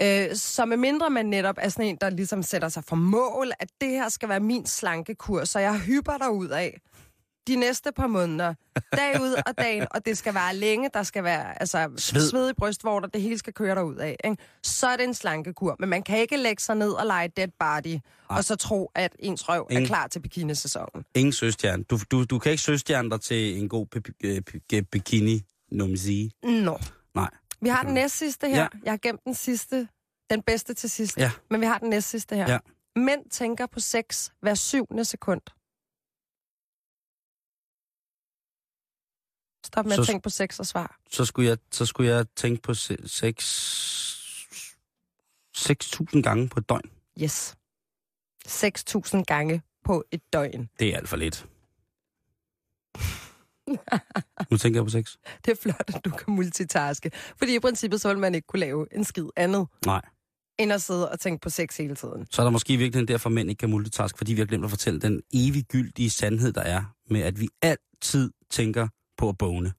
[0.00, 3.52] Øh, så med mindre man netop er sådan en, der ligesom sætter sig for mål,
[3.60, 6.80] at det her skal være min slankekur, så jeg hyper dig ud af
[7.46, 8.54] de næste par måneder,
[8.96, 12.28] dag ud og dagen, og det skal være længe, der skal være altså, Sved.
[12.30, 14.16] sved i brystvorter, det hele skal køre derud af.
[14.24, 14.36] Ikke?
[14.62, 17.48] Så er det en slankekur, men man kan ikke lægge sig ned og lege dead
[17.58, 19.86] body, og så tro, at ens røv er Ingen.
[19.86, 21.04] klar til bikinisæsonen.
[21.14, 21.84] Ingen søstjerne.
[21.84, 23.86] Du, du, du kan ikke søstjerne dig til en god
[24.92, 26.30] bikini, nu man sige.
[26.42, 26.78] Nå.
[27.14, 27.30] Nej.
[27.60, 28.60] Vi har den næst sidste her.
[28.60, 28.66] Ja.
[28.84, 29.88] Jeg har gemt den sidste,
[30.30, 31.16] den bedste til sidst.
[31.18, 31.30] Ja.
[31.50, 32.50] Men vi har den næst sidste her.
[32.52, 32.58] Ja.
[32.96, 35.40] Mænd tænker på sex hver syvende sekund.
[39.74, 40.96] Stop med Så- at tænke på sex og svar.
[41.10, 43.44] Så skulle jeg, så skulle jeg tænke på se- seks...
[45.58, 46.90] 6.000 gange på et døgn.
[47.22, 47.54] Yes.
[48.48, 50.68] 6.000 gange på et døgn.
[50.80, 51.46] Det er alt for lidt.
[54.50, 55.16] nu tænker jeg på sex.
[55.44, 57.10] Det er flot, at du kan multitaske.
[57.38, 60.02] Fordi i princippet så vil man ikke kunne lave en skid andet, Nej.
[60.58, 62.26] end at sidde og tænke på sex hele tiden.
[62.30, 64.64] Så er der måske i virkeligheden derfor, mænd ikke kan multitask, fordi vi har glemt
[64.64, 69.38] at fortælle den evig gyldige sandhed, der er med, at vi altid tænker på at
[69.38, 69.72] bone.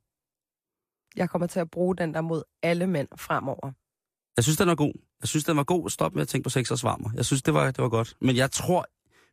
[1.15, 3.71] Jeg kommer til at bruge den der mod alle mænd fremover.
[4.37, 4.93] Jeg synes, den var god.
[5.21, 5.89] Jeg synes, den var god.
[5.89, 7.09] Stop med at tænke på sex og svarmer.
[7.15, 8.17] Jeg synes, det var, det var godt.
[8.21, 8.85] Men jeg tror,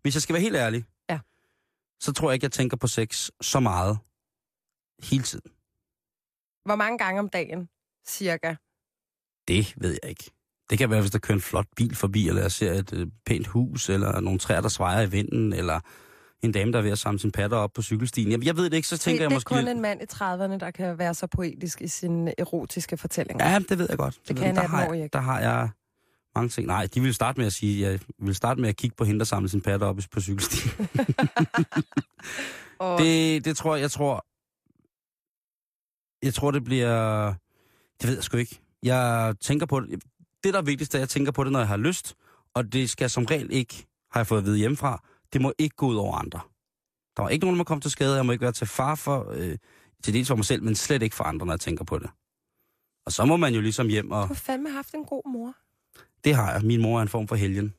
[0.03, 1.19] hvis jeg skal være helt ærlig, Ja.
[2.01, 3.99] så tror jeg ikke, jeg tænker på sex så meget
[5.03, 5.51] hele tiden.
[6.65, 7.69] Hvor mange gange om dagen,
[8.07, 8.55] cirka?
[9.49, 10.31] Det ved jeg ikke.
[10.71, 13.07] Det kan være, hvis der kører en flot bil forbi, eller jeg ser et øh,
[13.27, 15.81] pænt hus, eller nogle træer, der svejer i vinden, eller
[16.43, 18.31] en dame, der er ved at samle sin patter op på cykelstien.
[18.31, 19.49] Jeg, jeg ved det ikke, så tænker det, jeg det er måske...
[19.49, 23.51] kun en mand i 30'erne, der kan være så poetisk i sine erotiske fortællinger.
[23.51, 24.21] Ja, det ved jeg godt.
[24.29, 24.63] Det ved kan jeg.
[24.63, 25.69] der, har 18-årig jeg, der har jeg
[26.35, 26.67] mange ting.
[26.67, 29.19] Nej, de vil starte med at sige, jeg vil starte med at kigge på hende,
[29.19, 30.89] der samler sin patter op på cykelstien.
[32.79, 34.27] Og Det, det tror jeg, jeg tror...
[36.23, 37.27] Jeg tror, det bliver...
[38.01, 38.61] Det ved jeg sgu ikke.
[38.83, 40.03] Jeg tænker på det.
[40.45, 42.15] Det, der er vigtigst, er, at jeg tænker på det, når jeg har lyst.
[42.55, 45.03] Og det skal som regel ikke, har jeg fået at vide hjemmefra,
[45.33, 46.41] det må ikke gå ud over andre.
[47.17, 48.17] Der var ikke nogen, der må komme til skade.
[48.17, 49.59] Jeg må ikke være til far for, øh,
[50.05, 52.11] til dels for mig selv, men slet ikke for andre, når jeg tænker på det.
[53.07, 54.23] Og så må man jo ligesom hjem og...
[54.23, 55.55] du har fandme haft en god mor.
[56.25, 56.63] Det har jeg.
[56.63, 57.75] Min mor er en form for helgen.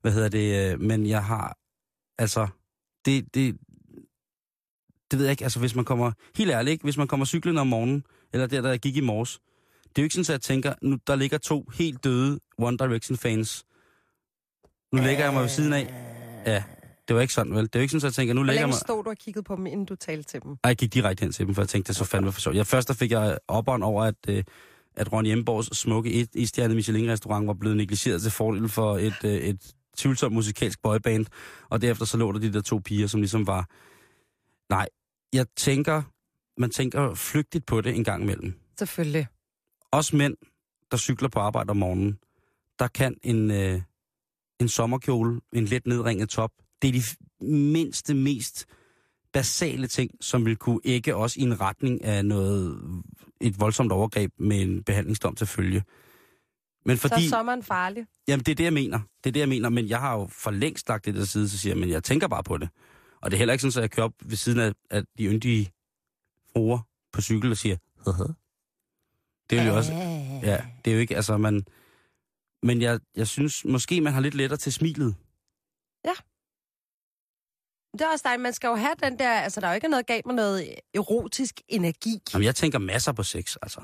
[0.00, 0.72] Hvad hedder det?
[0.72, 1.58] øh, Men jeg har...
[2.18, 2.48] Altså,
[3.04, 3.58] det, det,
[5.10, 5.44] det ved jeg ikke.
[5.44, 6.12] Altså, hvis man kommer...
[6.36, 6.82] Helt ærligt, ikke?
[6.82, 9.40] Hvis man kommer cyklen om morgenen, eller der, der jeg gik i morges,
[9.82, 12.76] det er jo ikke sådan, at jeg tænker, nu der ligger to helt døde One
[12.76, 13.66] Direction-fans.
[14.92, 15.94] Nu lægger jeg mig ved siden af.
[16.46, 16.64] Ja,
[17.08, 17.64] det var ikke sådan, vel?
[17.64, 18.78] Det er jo ikke sådan, at jeg tænker, nu Hvor lægger jeg mig...
[18.78, 20.50] stod du og kiggede på dem, inden du talte til dem?
[20.50, 22.56] Ej, jeg gik direkte hen til dem, for jeg tænkte, det så fandme for sjovt.
[22.56, 24.44] Jeg, først der fik jeg opånd over, at, øh,
[24.96, 29.30] at Ronny Emborgs smukke et, et Michelin-restaurant var blevet negligeret til fordel for et, øh,
[29.30, 31.26] et tvivlsomt musikalsk boyband.
[31.68, 33.68] Og derefter så lå der de der to piger, som ligesom var...
[34.70, 34.88] Nej,
[35.32, 36.02] jeg tænker...
[36.58, 38.54] Man tænker flygtigt på det en gang imellem.
[38.78, 39.26] Selvfølgelig.
[39.92, 40.36] Også mænd,
[40.90, 42.18] der cykler på arbejde om morgenen,
[42.78, 43.82] der kan en, øh,
[44.60, 46.50] en sommerkjole, en let nedringet top,
[46.82, 47.02] det er de
[47.46, 48.66] mindste, mest
[49.32, 52.80] basale ting, som vil kunne ikke også i en retning af noget,
[53.40, 55.82] et voldsomt overgreb med en behandlingsdom til følge.
[56.84, 58.06] Men Så fordi, er sommeren farlig.
[58.28, 58.98] jamen det er det, jeg mener.
[59.24, 61.48] Det er det, jeg mener, men jeg har jo for længst lagt det der side,
[61.48, 62.68] så siger jeg, men jeg tænker bare på det.
[63.20, 65.24] Og det er heller ikke sådan, at jeg kører op ved siden af, af de
[65.24, 65.72] yndige
[66.52, 66.78] fruer
[67.12, 68.24] på cykel og siger, Haha.
[69.50, 69.92] det er jo også,
[70.42, 71.64] Ja, det er jo ikke, altså man...
[72.62, 75.14] Men jeg, jeg synes, måske man har lidt lettere til smilet.
[77.98, 78.42] Det er også dejligt.
[78.42, 79.30] Man skal jo have den der...
[79.30, 82.22] Altså, der er jo ikke noget galt med noget erotisk energi.
[82.34, 83.80] Jamen, jeg tænker masser på sex, altså.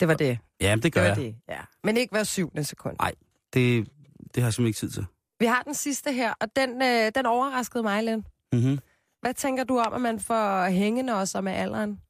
[0.00, 0.38] Det var det.
[0.60, 1.16] Ja, det Det gør var jeg.
[1.16, 1.60] det, ja.
[1.84, 2.96] Men ikke hver syvende sekund.
[2.98, 3.14] Nej.
[3.52, 3.88] Det,
[4.34, 5.06] det har jeg simpelthen ikke tid til.
[5.40, 8.26] Vi har den sidste her, og den, øh, den overraskede mig, Len.
[8.52, 8.78] Mm-hmm.
[9.20, 12.00] Hvad tænker du om, at man får hængende også med alderen?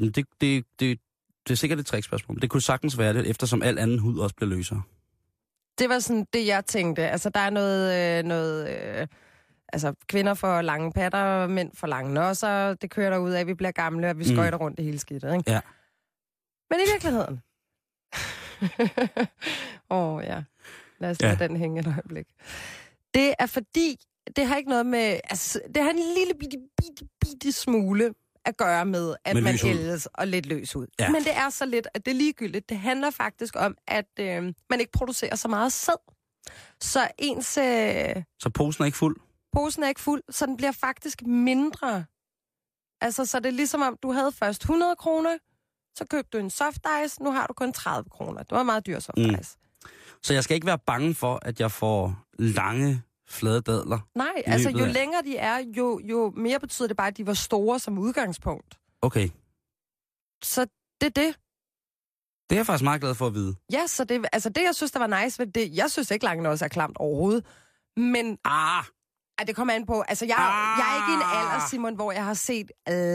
[0.00, 1.00] Det, det, det,
[1.48, 2.40] det er sikkert et trickspørgsmål.
[2.40, 4.82] Det kunne sagtens være det, eftersom al anden hud også bliver løsere.
[5.78, 7.08] Det var sådan det, jeg tænkte.
[7.08, 8.18] Altså, der er noget...
[8.18, 8.68] Øh, noget
[9.00, 9.06] øh,
[9.72, 12.74] Altså, kvinder får lange patter, mænd får lange nosser.
[12.74, 14.34] Det kører der ud af, at vi bliver gamle, og vi Mm.
[14.36, 15.50] skøjter rundt det hele skidtet, ikke?
[15.50, 15.60] Ja.
[16.70, 17.40] Men i virkeligheden...
[19.90, 20.42] Åh, oh, ja.
[20.98, 21.48] Lad os lade Ja.
[21.48, 22.26] den hænge et øjeblik.
[23.14, 23.96] Det er fordi,
[24.36, 25.20] det har ikke noget med...
[25.30, 29.58] Altså, det har en lille bitte, bitte, bitte smule at gøre med, at Med man
[29.64, 30.86] ældes og lidt løs ud.
[31.00, 31.10] Ja.
[31.10, 32.68] Men det er så lidt, at det er ligegyldigt.
[32.68, 35.94] Det handler faktisk om, at øh, man ikke producerer så meget sæd.
[36.80, 39.16] Så ens øh, Så posen er ikke fuld.
[39.52, 42.04] posen er ikke fuld, så den bliver faktisk mindre.
[43.00, 45.38] Altså, så det er ligesom om, du havde først 100 kroner,
[45.98, 48.42] så købte du en soft ice, nu har du kun 30 kroner.
[48.42, 49.34] Det var meget dyr soft Mm.
[49.40, 49.56] ice.
[50.22, 53.98] Så jeg skal ikke være bange for, at jeg får lange, flade dadler.
[54.14, 57.26] Nej, altså jo af- længere de er, jo, jo mere betyder det bare, at de
[57.26, 58.78] var store som udgangspunkt.
[59.02, 59.28] Okay.
[60.42, 60.66] Så
[61.00, 61.36] det er det.
[62.50, 63.54] Det er jeg faktisk meget glad for at vide.
[63.72, 66.24] Ja, så det, altså det, jeg synes, der var nice ved det, jeg synes ikke
[66.24, 67.46] langt også er klamt overhovedet.
[67.96, 68.84] Men Ah!
[69.38, 70.78] ej, det kommer an på, altså jeg, Ah!
[70.78, 72.70] jeg er ikke i en alder, Simon, hvor jeg har set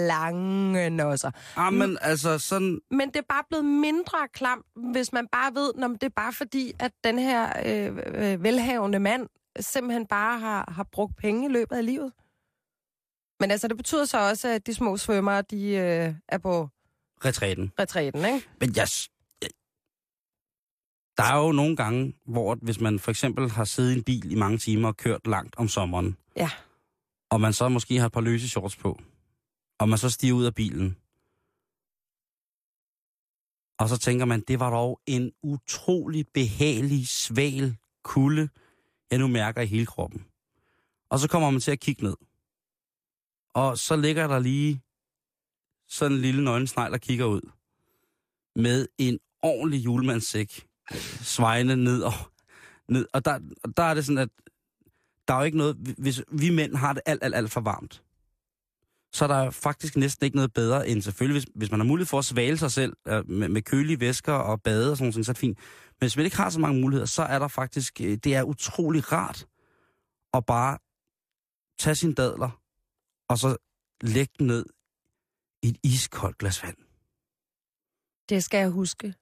[0.07, 1.31] lange nosser.
[1.55, 2.79] Ah, men altså sådan...
[2.91, 6.33] Men det er bare blevet mindre klamt, hvis man bare ved, at det er bare
[6.33, 7.97] fordi, at den her øh,
[8.31, 9.27] øh, velhavende mand
[9.59, 12.13] simpelthen bare har, har brugt penge i løbet af livet.
[13.39, 16.69] Men altså, det betyder så også, at de små svømmere, de øh, er på
[17.25, 17.71] Retræten.
[17.79, 18.47] retræten, ikke?
[18.59, 18.87] Men jeg...
[21.17, 24.31] Der er jo nogle gange, hvor hvis man for eksempel har siddet i en bil
[24.31, 26.49] i mange timer og kørt langt om sommeren, Ja.
[27.29, 28.99] og man så måske har et par løse shorts på,
[29.79, 30.97] og man så stiger ud af bilen,
[33.79, 38.49] og så tænker man, det var dog en utrolig behagelig, sval kulde,
[39.11, 40.25] jeg nu mærker i hele kroppen.
[41.09, 42.15] Og så kommer man til at kigge ned.
[43.53, 44.81] Og så ligger der lige
[45.87, 47.41] sådan en lille nøgensnegl, der kigger ud.
[48.55, 50.67] Med en ordentlig julemandssæk
[51.21, 52.01] svejende ned.
[52.01, 52.13] Og,
[52.87, 53.07] ned.
[53.13, 53.39] og der,
[53.77, 54.29] der er det sådan, at
[55.27, 55.75] der er jo ikke noget...
[55.97, 58.03] Hvis vi mænd har det alt, alt, alt for varmt,
[59.13, 62.07] så er der faktisk næsten ikke noget bedre end selvfølgelig, hvis, hvis man har mulighed
[62.07, 65.25] for at svale sig selv øh, med, med kølige væsker og bade og sådan noget,
[65.25, 65.57] så er det fint.
[65.57, 68.01] Men hvis man ikke har så mange muligheder, så er der faktisk...
[68.01, 69.45] øh, Det er utrolig rart
[70.33, 70.77] at bare
[71.79, 72.59] tage sine dadler
[73.29, 73.55] og så
[74.01, 74.65] lægge den ned
[75.63, 76.77] i et iskoldt glas vand.
[78.29, 79.13] Det skal jeg huske.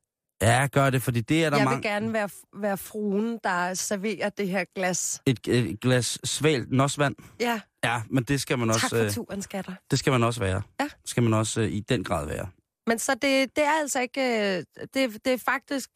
[0.41, 1.89] Ja, gør det, fordi det er der jeg vil mange...
[1.89, 5.21] gerne være, være fruen, der serverer det her glas.
[5.25, 7.15] Et, et glas svalt nosvand.
[7.39, 9.73] Ja, Ja, men det skal man tak også, for øh, turen, skatter.
[9.91, 10.61] det skal man også være.
[10.79, 10.87] Ja.
[11.05, 12.47] skal man også øh, i den grad være.
[12.87, 14.21] Men så det, det er altså ikke...
[14.57, 15.89] øh, Det, det er faktisk...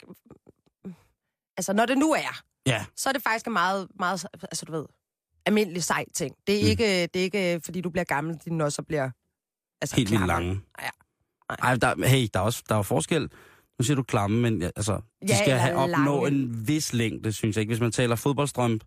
[1.57, 4.71] Altså, når det nu er, Ja, så er det faktisk en meget, meget, altså du
[4.71, 4.85] ved,
[5.45, 6.35] almindelig sej ting.
[6.47, 6.69] Det er, Mm.
[6.69, 9.09] ikke, det er ikke, fordi du bliver gammel, at dine også bliver
[9.81, 10.61] altså, helt vildt lange.
[10.81, 10.89] Ja.
[11.49, 11.57] Nej.
[11.71, 13.21] Ej, der, hey, der er også der er forskel.
[13.79, 16.27] Nu siger du klamme, men altså, de Ja, skal have opnå lange.
[16.39, 17.69] en vis længde, synes jeg ikke.
[17.71, 18.85] Hvis man taler fodboldstrømpe,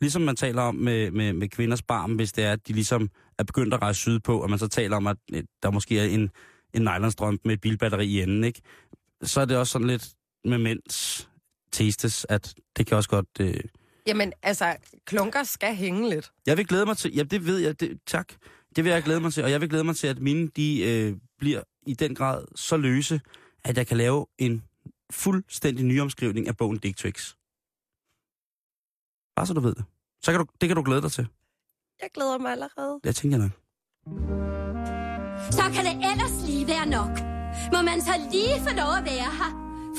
[0.00, 3.10] ligesom man taler om med, med, med kvinders barm, hvis det er, at de ligesom
[3.38, 6.04] er begyndt at rejse sydpå, og man så taler om, at øh, der måske er
[6.04, 6.30] en,
[6.74, 8.60] en nylonstrømpe med et bilbatteri i enden, ikke?
[9.22, 10.08] Så er det også sådan lidt
[10.44, 11.28] med mænds
[11.72, 13.26] tastes, at det kan også godt...
[13.40, 13.54] Øh...
[14.06, 16.30] Jamen, altså, klunker skal hænge lidt.
[16.46, 17.14] Jeg vil glæde mig til...
[17.14, 17.80] Ja, det ved jeg.
[17.80, 18.32] Det, tak.
[18.76, 20.82] Det vil jeg glæde mig til, og jeg vil glæde mig til, at mine, de
[20.82, 23.20] øh, bliver i den grad så løse,
[23.64, 24.62] at jeg kan lave en
[25.10, 27.36] fuldstændig nyomskrivning af bogen Dick Tricks.
[29.40, 29.84] Bare så du ved det.
[30.22, 31.26] Så kan du, det kan du glæde dig til.
[32.02, 33.00] Jeg glæder mig allerede.
[33.04, 33.54] Det tænker jeg nok.
[35.50, 37.14] Så kan det ellers lige være nok.
[37.74, 39.50] Må man så lige få lov at være her?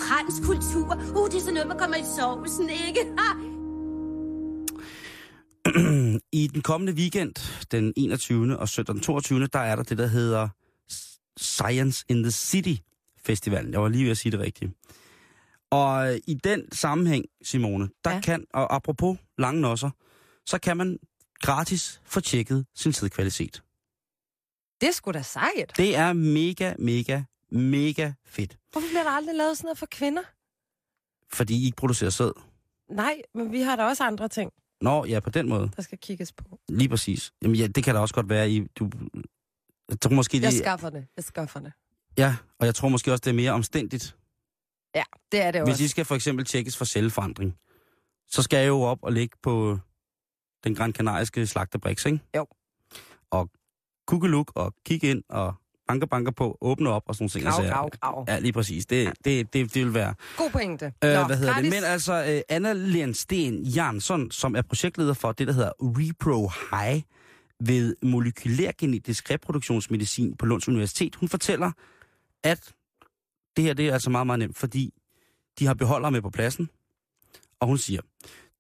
[0.04, 0.88] Fransk kultur.
[1.20, 3.02] Uh, det er sådan noget, man kommer i sovsen, ikke?
[6.42, 7.36] I den kommende weekend,
[7.72, 8.60] den 21.
[8.60, 9.48] og søndag den 22.
[9.48, 10.50] der er der det, der hedder
[11.38, 12.76] Science in the City
[13.26, 13.72] Festivalen.
[13.72, 14.72] Jeg var lige ved at sige det rigtigt.
[15.72, 18.22] Og i den sammenhæng, Simone, der Ja.
[18.22, 19.90] kan, og apropos lange nosser,
[20.46, 20.98] så kan man
[21.40, 23.64] gratis få tjekket sin sædkvalitet.
[24.82, 25.74] Det sgu da sejt.
[25.78, 28.58] Det er mega, mega, mega fedt.
[28.72, 30.22] Hvorfor bliver der aldrig lavet sådan noget for kvinder?
[31.34, 32.32] Fordi I ikke producerer sæd.
[32.90, 35.72] Nej, men vi har da også andre ting, Nå, ja, på den måde.
[35.76, 36.60] der skal kigges på.
[36.70, 37.32] Lige præcis.
[37.42, 38.90] Jamen, ja, det kan da også godt være, I, du...
[39.90, 41.08] Jeg tror måske, Jeg det, skaffer det.
[41.16, 41.72] Jeg skaffer det.
[42.18, 44.18] Ja, og jeg tror måske også, det er mere omstændigt.
[44.96, 45.84] Ja, det er det Hvis også.
[45.84, 47.58] I skal for eksempel tjekkes for celleforandring,
[48.30, 49.78] så skal jeg jo op og ligge på
[50.64, 52.20] den gran kanariske slagterbriks, ikke?
[52.38, 52.46] Jo.
[53.32, 53.50] Og
[54.08, 55.54] kukkeluk og kigge ind og
[55.88, 57.44] banker banker på, åbne op og sådan nogle ting.
[57.46, 58.26] Grav, Altså, grav, grav.
[58.28, 58.86] Ja, lige præcis.
[58.86, 60.16] Det, det, det, det vil være.
[60.38, 60.86] God pointe.
[61.04, 61.72] Øh, Nå, hvad hedder gratis.
[61.72, 61.82] det?
[61.82, 67.02] Men altså, øh, Anna Lensten Jansson, som er projektleder for det, der hedder Repro High
[67.60, 71.72] ved molekylærgenetisk reproduktionsmedicin på Lunds Universitet, hun fortæller,
[72.44, 72.74] at
[73.58, 74.94] det her det er altså meget, meget nemt, fordi
[75.60, 76.70] de har beholder med på pladsen,
[77.60, 78.02] og hun siger,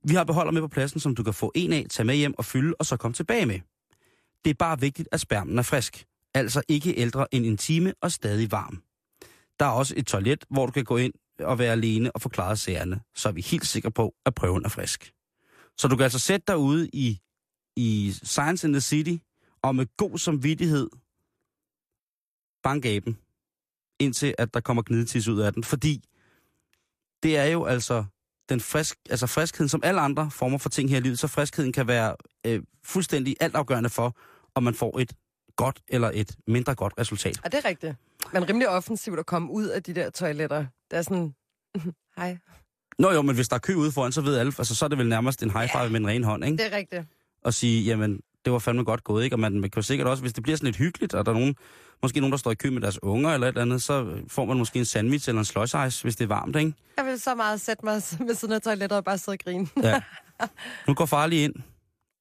[0.04, 2.34] Vi har beholder med på pladsen, som du kan få en af, tage med hjem
[2.38, 3.60] og fylde, og så komme tilbage med.
[4.46, 6.06] Det er bare vigtigt, at spermen er frisk.
[6.34, 8.84] Altså ikke ældre end en time og stadig varm.
[9.60, 12.58] Der er også et toilet, hvor du kan gå ind og være alene og forklare
[12.58, 15.14] sagerne, så er vi helt sikre på, at prøven er frisk.
[15.78, 17.20] Så du kan altså sætte dig ude i,
[17.76, 19.16] i Science in the City,
[19.62, 20.90] og med god samvittighed
[22.64, 23.18] banke aben,
[24.02, 25.64] indtil at der kommer gnidetis ud af den.
[25.64, 26.04] Fordi
[27.24, 28.04] det er jo altså
[28.50, 31.74] den frisk, altså friskheden, som alle andre former for ting her i livet, så friskheden
[31.74, 34.18] kan være øh, fuldstændig altafgørende for,
[34.56, 35.14] om man får et
[35.56, 37.40] godt eller et mindre godt resultat.
[37.44, 37.96] Og det er rigtigt.
[38.34, 40.66] Men rimelig offensivt at komme ud af de der toiletter.
[40.92, 41.34] Det er sådan,
[42.18, 42.38] hej.
[43.00, 44.90] Nå jo, men hvis der er kø ude foran, så ved alle, altså så er
[44.90, 46.58] det vel nærmest en high five ja, med en ren hånd, ikke?
[46.58, 47.04] Det er rigtigt.
[47.44, 49.36] Og sige, jamen, det var fandme godt gået, ikke?
[49.36, 51.36] Og man kan jo sikkert også, hvis det bliver sådan lidt hyggeligt, og der er
[51.36, 51.56] nogen,
[52.02, 54.46] måske nogen, der står i kø med deres unger eller et eller andet, så får
[54.46, 56.74] man måske en sandwich eller en ice, hvis det er varmt, ikke?
[56.98, 57.94] Jeg vil så meget sætte mig
[58.28, 59.68] ved siden af toilettet og bare sidde og grine.
[59.84, 60.02] Ja.
[60.88, 61.56] Nu går far lige ind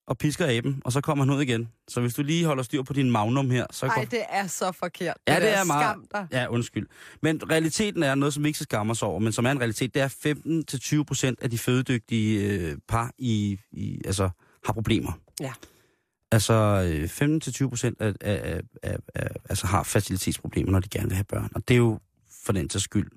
[0.07, 1.69] og pisker aben, og så kommer han ud igen.
[1.87, 4.03] Så hvis du lige holder styr på din magnum her, så Nej, går...
[4.03, 5.17] det er så forkert.
[5.27, 5.83] Ja, det der er meget...
[5.83, 6.27] Skam dig.
[6.31, 6.87] Ja, undskyld.
[7.21, 9.59] Men realiteten er noget, som vi ikke skal skamme os over, men som er en
[9.59, 14.29] realitet, det er 15-20 procent af de fødedygtige øh, par i, i, altså,
[14.65, 15.11] har problemer.
[15.39, 15.51] Ja.
[16.31, 17.03] Altså øh,
[17.65, 21.49] 15-20 procent af, af, af, af, altså, har facilitetsproblemer, når de gerne vil have børn.
[21.55, 21.99] Og det er jo
[22.45, 23.11] for den til skyld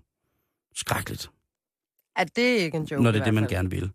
[0.75, 1.31] skrækkeligt,
[2.17, 3.91] Er det ikke en joke når det er det, man gerne vil.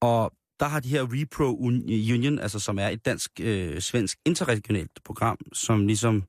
[0.00, 5.38] Og der har de her Repro Un- Union, altså som er et dansk-svensk interregionalt program,
[5.52, 6.22] som ligesom,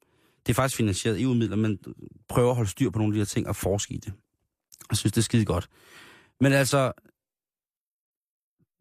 [0.46, 1.80] det er faktisk finansieret EU-midler, men
[2.30, 4.14] prøver at holde styr på nogle af de her ting og forske i det.
[4.90, 5.68] Jeg synes, det er skide godt.
[6.42, 6.92] Men altså,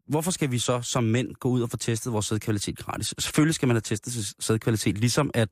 [0.07, 3.13] hvorfor skal vi så som mænd gå ud og få testet vores sædkvalitet gratis?
[3.19, 5.49] Selvfølgelig skal man have testet sin sædkvalitet, ligesom at,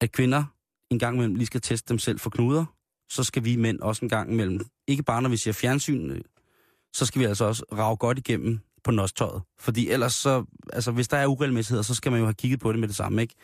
[0.00, 0.44] at kvinder
[0.90, 2.64] en gang imellem lige skal teste dem selv for knuder,
[3.10, 6.20] så skal vi mænd også en gang imellem, ikke bare når vi ser fjernsyn, øh,
[6.94, 9.42] så skal vi altså også rave godt igennem på nostøjet.
[9.58, 12.72] Fordi ellers så, altså hvis der er uregelmæssigheder, så skal man jo have kigget på
[12.72, 13.34] det med det samme, ikke?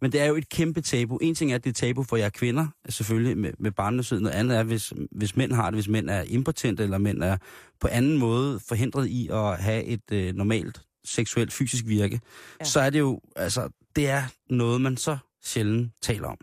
[0.00, 1.16] Men det er jo et kæmpe tabu.
[1.16, 4.20] En ting er, at det er tabu for jer kvinder, selvfølgelig med, med barnløshed.
[4.20, 7.36] Noget andet er, hvis, hvis mænd har det, hvis mænd er impotente, eller mænd er
[7.80, 12.20] på anden måde forhindret i at have et øh, normalt seksuelt fysisk virke,
[12.60, 12.64] ja.
[12.64, 16.38] Så er det jo, altså, det er noget, man så sjældent taler om.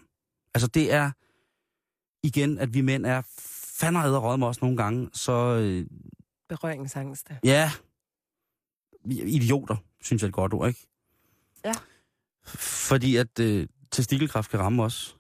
[0.54, 1.12] Altså det er,
[2.24, 3.22] igen, at vi mænd er
[3.80, 5.86] fandme og med os nogle gange, så øh,
[6.50, 7.30] Berøringsangst.
[7.44, 7.72] Ja.
[9.06, 10.88] Idioter, synes jeg er et godt ord, ikke?
[11.66, 11.74] Ja.
[12.46, 15.18] Fordi at øh, testikelkræft kan ramme os.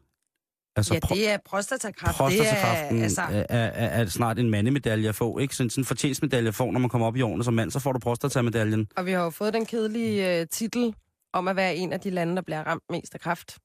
[0.76, 2.18] Altså, Ja, det er prostatakræft.
[2.18, 5.56] prostatakræften Det er, altså, er, er, er, er snart en mandemedalje at få, ikke?
[5.56, 7.80] Sådan, sådan en fortjenstmedalje at få, når man kommer op i årene som mand, så
[7.80, 8.88] får du prostatamedaljen.
[8.98, 10.96] og vi har jo fået den kedelige uh, titel
[11.34, 13.58] om at være en af de lande, der bliver ramt mest af kræft.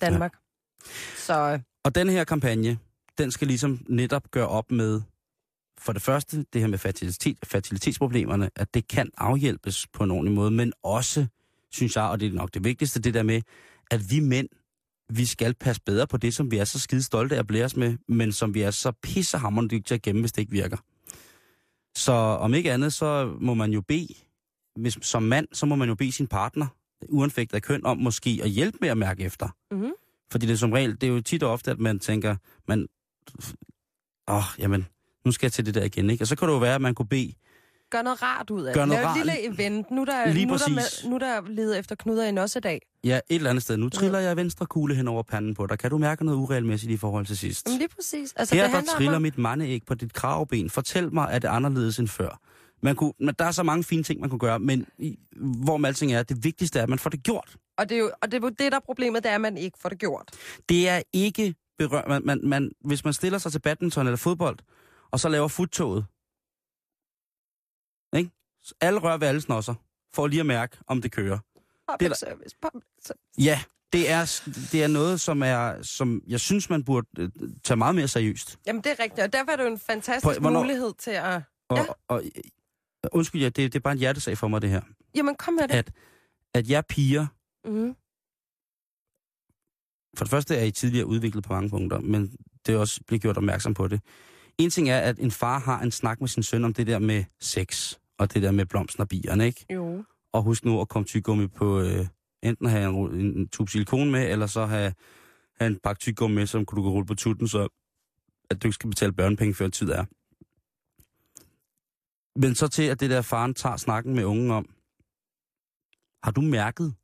[0.00, 0.32] Danmark.
[0.34, 0.88] Ja.
[1.16, 2.78] Så øh, Og den her kampagne,
[3.18, 5.00] den skal ligesom netop gøre op med,
[5.78, 10.34] for det første, det her med fertilitet, fertilitetsproblemerne, at det kan afhjælpes på en ordentlig
[10.34, 11.26] måde, men også,
[11.72, 13.42] synes jeg, og det er nok det vigtigste, det der med,
[13.90, 14.48] at vi mænd,
[15.10, 17.64] vi skal passe bedre på det, som vi er så skide stolte af at blære
[17.64, 20.52] os med, men som vi er så pissehammerende dygtige til at gemme, hvis det ikke
[20.52, 20.76] virker.
[21.96, 24.14] Så om ikke andet, så må man jo bede,
[24.76, 26.66] hvis, som mand, så må man jo bede sin partner,
[27.08, 29.48] uanfægtet af køn, om måske at hjælpe med at mærke efter.
[29.70, 29.92] Mhm.
[30.30, 32.36] Fordi det er som regel, det er jo tit og ofte, at man tænker,
[32.68, 32.88] man,
[34.28, 34.86] åh, oh, jamen,
[35.24, 36.24] nu skal jeg til det der igen, ikke?
[36.24, 37.32] Og så kan det jo være, at man kunne bede,
[37.92, 38.88] gør noget rart ud af Gør det.
[38.88, 39.90] noget Lav et lille event.
[39.90, 42.38] Nu er der, Lige nu er der, med, nu er der leder efter knuder i
[42.38, 42.80] os i dag.
[43.04, 45.78] ja, et eller andet sted, nu triller jeg venstre kugle hen over panden på dig.
[45.78, 47.66] Kan du mærke noget uregelmæssigt i forhold til sidst?
[47.66, 48.32] Jamen lige præcis.
[48.36, 50.70] Altså, Her det der triller om, mit mandeæg på dit kravben.
[50.70, 52.40] Fortæl mig, at det er anderledes end før.
[52.82, 55.18] Man kunne, men der er så mange fine ting, man kunne gøre, men i,
[55.64, 57.56] hvor med alting er, det vigtigste er, at man får det gjort.
[57.78, 59.40] og det er jo og det, er jo det, der er problemet, det er, at
[59.40, 60.28] man ikke får det gjort.
[60.68, 62.08] Det er ikke berørt.
[62.08, 64.58] Man, man, man, hvis man stiller sig til badminton eller fodbold,
[65.10, 66.04] og så laver futtoget,
[68.80, 69.74] alle rører ved alle snosser,
[70.14, 71.38] for lige at mærke, om det kører.
[71.92, 72.56] Public der- service.
[72.62, 73.22] Public service.
[73.38, 74.40] Ja, det er,
[74.72, 77.30] det er noget, som, er, som jeg synes, man burde øh,
[77.64, 78.58] tage meget mere seriøst.
[78.66, 81.10] Jamen, det er rigtigt, og derfor er det jo en fantastisk På- hvornår- mulighed til
[81.10, 81.42] at...
[81.68, 81.84] Og, ja.
[82.08, 82.22] og,
[83.02, 84.80] og undskyld, ja, det, det er bare en hjertesag for mig, det her.
[85.14, 85.74] Jamen, kom med det.
[85.74, 85.92] At,
[86.54, 87.26] at jeg piger,
[87.64, 87.94] Mm.
[90.16, 93.22] for det første er I tidligere udviklet på mange punkter, men det er også blevet
[93.22, 94.00] gjort opmærksom på det.
[94.58, 96.98] En ting er, at en far har en snak med sin søn om det der
[96.98, 99.66] med sex, og det der med blomsten og bierne, ikke?
[99.70, 100.04] Jo.
[100.32, 102.06] Og husk nu at komme tyggegummi på, øh,
[102.42, 104.94] enten have en, en tube silikon med, eller så have,
[105.60, 107.68] have en pakke tyggegummi med, som du kan rulle på tutten, så
[108.50, 110.04] at du ikke skal betale børnepenge før tid er.
[112.38, 114.64] Men så til, at det der faren tager snakken med ungen om,
[116.24, 116.94] har du mærket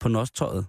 [0.00, 0.66] på nostøjet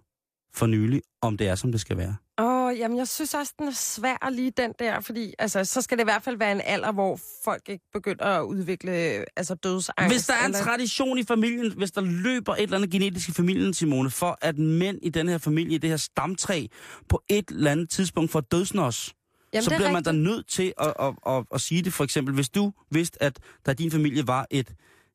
[0.54, 2.16] for nylig, om det er, som det skal være?
[2.40, 5.82] Åh, oh, jamen jeg synes også, den er svær lige den der, fordi altså, så
[5.82, 8.92] skal det i hvert fald være en alder, hvor folk ikke begynder at udvikle
[9.40, 10.14] altså, dødsangst.
[10.14, 10.64] Hvis der er en eller...
[10.66, 14.58] tradition i familien, hvis der løber et eller andet genetisk i familien, Simone, for at
[14.58, 16.66] mænd i den her familie, i det her stamtræ,
[17.10, 19.14] på et eller andet tidspunkt får dødsnos,
[19.54, 20.24] Jamen, så er bliver man da rigtigt.
[20.24, 21.94] nødt til at, at, at, at sige det.
[21.94, 24.74] For eksempel, hvis du vidste, at der i din familie var et,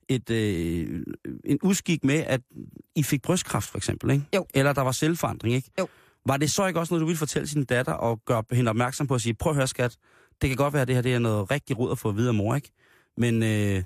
[0.08, 1.02] et, øh,
[1.44, 2.40] en uskik med, at
[2.94, 4.24] I fik brystkræft, for eksempel, ikke?
[4.34, 4.46] Jo.
[4.54, 5.70] eller der var selvforandring, ikke?
[5.78, 5.88] Jo.
[6.26, 9.06] Var det så ikke også noget, du ville fortælle sin datter og gøre hende opmærksom
[9.06, 9.96] på at sige, prøv at høre skat,
[10.42, 12.16] det kan godt være, at det her det er noget rigtig rod at få at
[12.16, 12.70] vide af mor, ikke?
[13.16, 13.82] Men øh,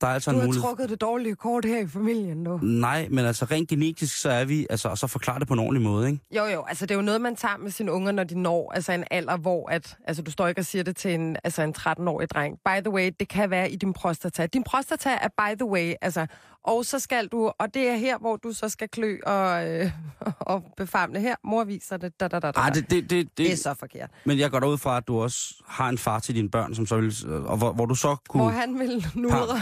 [0.00, 0.62] der er altså Du en har mulighed.
[0.68, 2.58] trukket det dårlige kort her i familien nu.
[2.62, 5.60] Nej, men altså rent genetisk, så er vi, altså, og så forklare det på en
[5.60, 6.20] ordentlig måde, ikke?
[6.36, 8.72] Jo, jo, altså det er jo noget, man tager med sine unger, når de når
[8.74, 11.62] altså en alder, hvor at, altså du står ikke og siger det til en, altså
[11.62, 12.56] en 13-årig dreng.
[12.64, 14.46] By the way, det kan være i din prostata.
[14.46, 16.26] Din prostata er by the way, altså,
[16.64, 19.90] og så skal du, og det er her, hvor du så skal klø og, øh,
[20.40, 21.34] og befamle her.
[21.44, 22.60] Mor viser det, da, da, da, da.
[22.60, 24.10] Ej, det, det, det, det, det er så forkert.
[24.24, 26.86] Men jeg går derud fra, at du også har en far til dine børn, som
[26.86, 27.14] så vil,
[27.46, 29.36] og hvor, hvor du så kunne Hvor han vil nudre.
[29.46, 29.60] punk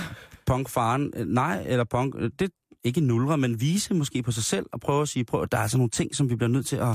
[0.68, 2.51] faren, øh, nej, eller punk, øh, det
[2.84, 5.62] ikke nulre, men vise måske på sig selv, og prøve at sige, prøv, der er
[5.62, 6.86] altså nogle ting, som vi bliver nødt til at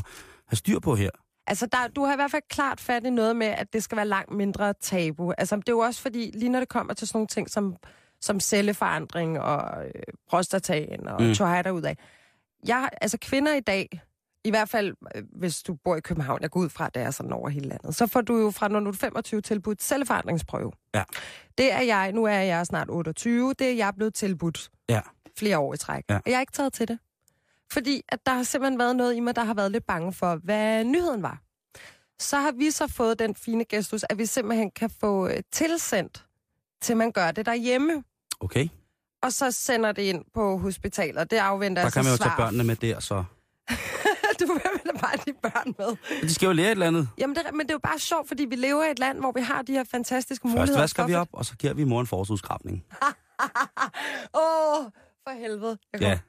[0.47, 1.09] have styr på her.
[1.47, 3.95] Altså, der, du har i hvert fald klart fat i noget med, at det skal
[3.95, 5.31] være langt mindre tabu.
[5.37, 7.75] Altså, det er jo også fordi, lige når det kommer til sådan nogle ting som,
[8.21, 9.91] som celleforandring og øh,
[10.29, 11.33] prostataen og Mm.
[11.33, 11.95] tøj derudad.
[12.67, 14.01] Jeg, altså, kvinder i dag,
[14.43, 17.01] i hvert fald øh, hvis du bor i København, jeg går ud fra, at det
[17.03, 19.81] er sådan over hele landet, så får du jo fra når du er 25 tilbudt
[19.83, 20.71] celleforandringsprøve.
[20.95, 21.03] Ja.
[21.57, 25.01] Det er jeg, nu er jeg snart 28, det er jeg blevet tilbudt Ja.
[25.37, 26.03] flere år i træk.
[26.09, 26.15] Ja.
[26.15, 26.99] Og jeg har ikke taget til det.
[27.71, 30.35] Fordi at der har simpelthen været noget i mig, der har været lidt bange for,
[30.35, 31.41] hvad nyheden var.
[32.19, 36.25] Så har vi så fået den fine gestus, at vi simpelthen kan få øh, tilsendt,
[36.81, 38.03] til man gør det derhjemme.
[38.39, 38.67] Okay?
[39.23, 41.31] Og så sender det ind på hospitalet.
[41.31, 42.25] Det afventer Der altså kan man jo svar.
[42.25, 43.23] tage børnene med der, så.
[44.39, 46.21] du vil bare de børn med.
[46.21, 47.09] De skal jo lære et eller andet.
[47.17, 49.31] Jamen, det, men det er jo bare sjovt, fordi vi lever i et land, hvor
[49.31, 50.79] vi har de her fantastiske Først muligheder.
[50.81, 52.85] vasker for- vi op, og så giver vi mor en forsudskrabning.
[54.33, 54.41] Åh,
[54.79, 54.85] oh,
[55.27, 55.77] for helvede.
[55.93, 56.19] Jeg Ja.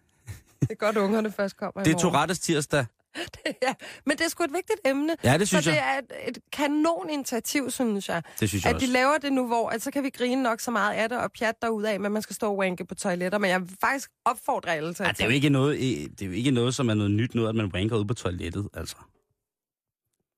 [0.61, 1.99] Det er godt, ungerne først kommer det er.
[1.99, 2.87] Tourettes tirsdag.
[3.63, 3.75] ja,
[4.07, 5.17] men det er sgu et vigtigt emne.
[5.25, 5.95] Ja, det synes så det jeg.
[5.95, 8.23] er et, et kanon initiativ, synes jeg.
[8.41, 8.87] Det synes jeg At også.
[8.87, 11.19] de laver det nu, hvor at så kan vi grine nok så meget af det
[11.19, 11.31] og
[11.63, 13.39] derud af, men man skal stå og wanke på toiletter.
[13.39, 15.79] Men jeg vil faktisk opfordre alle til Ja, at det er jo ikke noget,
[16.19, 18.15] det er jo ikke noget, som er noget nyt noget, at man wanker ud på
[18.15, 18.97] toilettet, altså.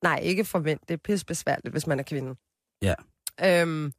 [0.03, 0.81] Nej, ikke for mænd.
[0.89, 2.35] Det er pisse besværligt, hvis man er kvinde.
[2.83, 2.95] Ja.
[3.45, 3.93] Øhm,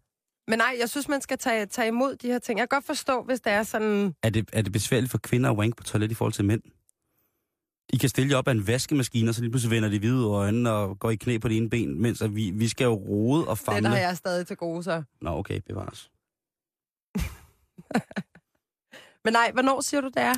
[0.47, 2.59] men nej, jeg synes, man skal tage, tage imod de her ting.
[2.59, 4.15] Jeg kan godt forstå, hvis det er sådan...
[4.23, 6.61] Er det, er det besværligt for kvinder at wanke på toilet i forhold til mænd?
[7.93, 10.25] I kan stille jer op af en vaskemaskine, og så lige pludselig vender de hvide
[10.25, 12.93] øjnene og går i knæ på det ene ben, mens at vi, vi skal jo
[12.93, 13.81] rode og Det famle.
[13.83, 15.03] der har jeg stadig til gode, så.
[15.21, 16.11] Nå, okay, bevares.
[19.25, 20.33] Men nej, hvornår siger du, det er?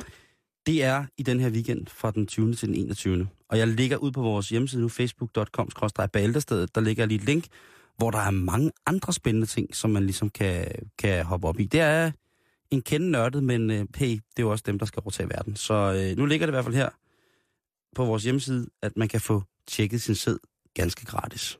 [0.66, 2.54] Det er i den her weekend fra den 20.
[2.54, 3.28] til den 21.
[3.48, 5.70] Og jeg ligger ud på vores hjemmeside nu, facebook.com
[6.12, 6.74] bæltestedet.
[6.74, 7.44] Der ligger lige et link,
[7.96, 10.66] hvor der er mange andre spændende ting, som man ligesom kan,
[10.98, 11.64] kan hoppe op i.
[11.64, 12.10] Det er
[12.70, 15.56] en kende nørdet, men øh, hey, det er jo også dem, der skal overtage verden.
[15.56, 16.88] Så øh, nu ligger det i hvert fald her
[17.96, 20.38] på vores hjemmeside, at man kan få tjekket sin sæd
[20.74, 21.58] ganske gratis.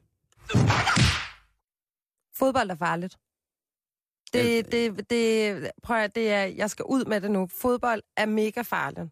[2.34, 3.16] Fodbold er farligt.
[4.32, 7.48] Det, det, det, prøv at, det er, jeg skal ud med det nu.
[7.60, 9.10] Fodbold er mega farligt.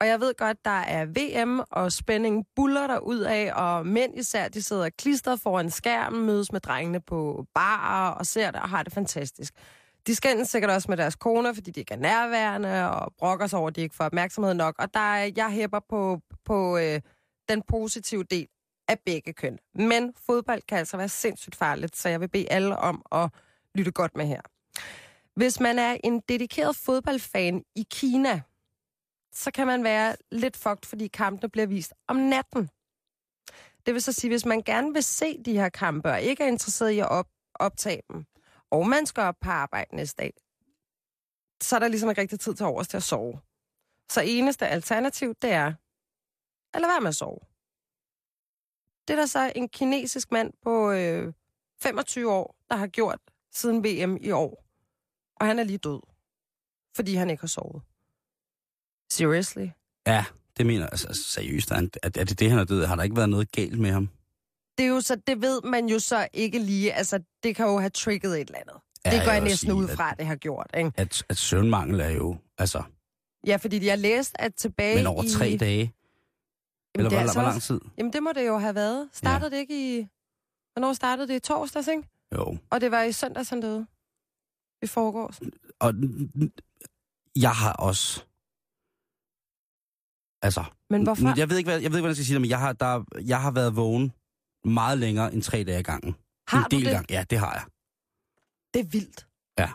[0.00, 4.18] Og jeg ved godt, der er VM, og spændingen buller der ud af, og mænd
[4.18, 8.68] især, de sidder klistret foran skærmen, mødes med drengene på barer og ser det og
[8.68, 9.54] har det fantastisk.
[10.06, 13.58] De skændes sikkert også med deres koner, fordi de ikke er nærværende, og brokker sig
[13.58, 14.74] over, at de ikke får opmærksomhed nok.
[14.78, 17.00] Og der er, jeg hæpper på, på øh,
[17.48, 18.48] den positive del
[18.88, 19.58] af begge køn.
[19.74, 23.30] Men fodbold kan altså være sindssygt farligt, så jeg vil bede alle om at
[23.74, 24.40] lytte godt med her.
[25.36, 28.42] Hvis man er en dedikeret fodboldfan i Kina,
[29.32, 32.70] så kan man være lidt fucked, fordi kampene bliver vist om natten.
[33.86, 36.48] Det vil så sige, hvis man gerne vil se de her kampe, og ikke er
[36.48, 38.24] interesseret i at op, optage dem,
[38.74, 40.32] og man skal op på arbejde næste dag,
[41.62, 43.40] så er der ligesom ikke rigtig tid til overs til at sove.
[44.10, 45.72] Så eneste alternativ, det er
[46.74, 47.38] at lade være med at sove.
[49.08, 51.32] Det er der så en kinesisk mand på øh,
[51.82, 53.18] 25 år, der har gjort
[53.52, 54.64] siden VM i år.
[55.36, 56.00] Og han er lige død,
[56.96, 57.82] fordi han ikke har sovet.
[59.10, 59.66] Seriously?
[60.06, 60.24] Ja,
[60.56, 61.70] det mener jeg altså, seriøst.
[61.70, 62.84] Han- er, er det det, han er død?
[62.84, 64.08] Har der ikke været noget galt med ham?
[64.78, 66.92] Det er jo så, det ved man jo så ikke lige.
[66.92, 68.76] Altså, det kan jo have trigget et eller andet.
[69.04, 70.92] Ja, det går jeg vil næsten sige, ud fra, at det har gjort, ikke?
[70.96, 72.82] At, at, søvnmangel er jo, altså,
[73.46, 75.28] Ja, fordi jeg har læst, at tilbage men over i...
[75.28, 75.78] tre dage.
[76.96, 77.80] Jamen, Eller det er hvor, altså hvor lang tid?
[77.98, 79.08] Jamen, det må det jo have været.
[79.12, 80.06] Startede det ikke i...
[80.72, 81.34] Hvornår startede det?
[81.34, 82.02] I torsdags, ikke?
[82.34, 82.58] Jo.
[82.70, 83.86] Og det var i søndags, han døde.
[84.82, 85.40] I forgårs.
[85.80, 85.94] Og
[87.36, 88.24] jeg har også...
[90.42, 91.38] Altså, Men hvorfor?
[91.38, 92.72] Jeg ved ikke, hvad, jeg ved ikke, hvordan jeg skal sige det, men jeg har,
[92.72, 94.12] der, jeg har været vågen
[94.64, 96.14] meget længere end tre dage i gangen.
[96.48, 96.92] Har en del det?
[96.92, 97.06] Gang.
[97.10, 97.62] Ja, det har jeg.
[98.74, 99.26] Det er vildt.
[99.58, 99.68] Ja.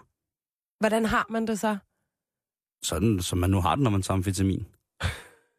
[0.80, 1.78] Hvordan har man det så?
[2.84, 4.68] Sådan, som man nu har det, når man tager amfetamin.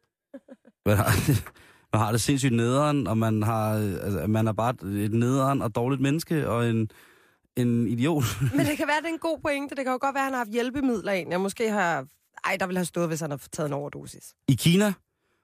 [0.85, 1.05] man, har,
[1.93, 5.75] man har det sindssygt nederen, og man, har, altså, man er bare et nederen og
[5.75, 6.91] dårligt menneske, og en,
[7.55, 8.23] en idiot.
[8.57, 9.75] Men det kan være, det er en god pointe.
[9.75, 11.29] Det kan jo godt være, at han har haft hjælpemidler ind.
[11.29, 12.07] Jeg måske har...
[12.45, 14.33] Ej, der vil have stået, hvis han har taget en overdosis.
[14.47, 14.93] I Kina,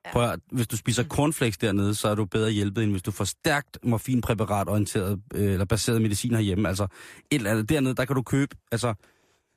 [0.07, 0.11] Ja.
[0.13, 3.11] prøv at, hvis du spiser cornflakes dernede, så er du bedre hjælpet, end hvis du
[3.11, 6.67] får stærkt morfinpræparat-orienteret, øh, eller baseret medicin herhjemme.
[6.67, 8.93] Altså, et eller andet dernede, der kan du købe, altså,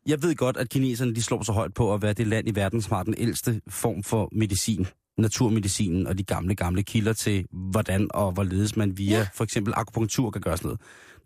[0.07, 2.55] jeg ved godt, at kineserne, de slår så højt på at være det land i
[2.55, 4.87] verden, som har den ældste form for medicin,
[5.19, 9.27] naturmedicinen og de gamle, gamle kilder til, hvordan og hvorledes man via ja.
[9.35, 10.81] for eksempel akupunktur kan gøre sådan noget.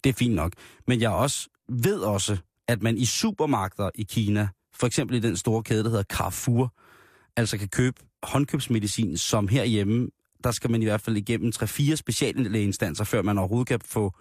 [0.05, 0.53] Det er fint nok.
[0.87, 2.37] Men jeg også ved også,
[2.68, 6.72] at man i supermarkeder i Kina, for eksempel i den store kæde, der hedder Carrefour,
[7.37, 10.09] altså kan købe håndkøbsmedicin, som herhjemme,
[10.45, 14.12] der skal man i hvert fald igennem 3-4 speciallægeinstanser, før man overhovedet kan få,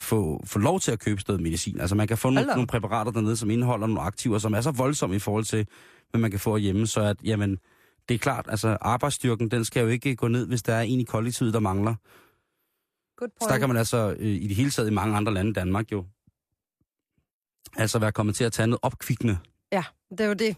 [0.00, 1.80] få, få lov til at købe stedet medicin.
[1.80, 2.56] Altså man kan få nogle, op.
[2.56, 5.66] nogle præparater dernede, som indeholder nogle aktiver, som er så voldsomme i forhold til,
[6.10, 7.58] hvad man kan få hjemme, så at, jamen,
[8.08, 11.00] det er klart, altså arbejdsstyrken, den skal jo ikke gå ned, hvis der er en
[11.00, 11.94] i kollektivet, der mangler.
[13.16, 15.54] Good Så der kan man altså øh, i det hele taget i mange andre lande,
[15.54, 16.04] Danmark jo,
[17.76, 19.38] altså være kommet til at tage noget opkvikkende.
[19.72, 20.56] Ja, det er jo det.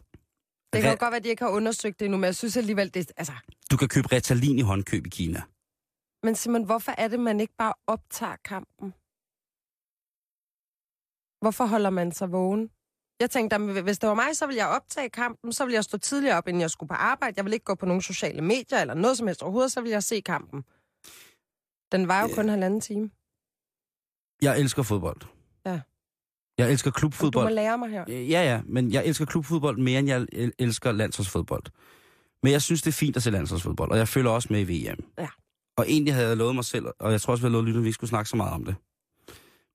[0.73, 2.57] Det kan Re- godt være, at de ikke har undersøgt det endnu, men jeg synes
[2.57, 3.33] alligevel, det altså...
[3.71, 5.43] Du kan købe Ritalin i håndkøb i Kina.
[6.23, 8.89] Men Simon, hvorfor er det, man ikke bare optager kampen?
[11.43, 12.71] Hvorfor holder man sig vågen?
[13.21, 15.85] Jeg tænkte, at hvis det var mig, så ville jeg optage kampen, så ville jeg
[15.85, 17.35] stå tidligere op, inden jeg skulle på arbejde.
[17.37, 19.93] Jeg ville ikke gå på nogle sociale medier eller noget som helst overhovedet, så ville
[19.93, 20.63] jeg se kampen.
[21.93, 23.11] Den var jo kun halvanden time.
[24.43, 25.21] Jeg elsker fodbold.
[26.63, 27.55] Jeg elsker Du må klubfodbold.
[27.55, 28.05] lære mig her.
[28.09, 28.15] Ja,
[28.55, 31.63] ja, men jeg elsker klubfodbold mere, end jeg el- elsker landsholdsfodbold.
[32.43, 34.65] Men jeg synes, det er fint at se landsholdsfodbold, og jeg følger også med i
[34.89, 35.05] VM.
[35.19, 35.27] Ja.
[35.77, 37.81] Og egentlig havde jeg lovet mig selv, og jeg tror også, vi havde lovet lytterne,
[37.81, 38.75] at vi ikke skulle snakke så meget om det.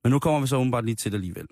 [0.04, 1.46] Men nu kommer vi så åbenbart lige til det alligevel.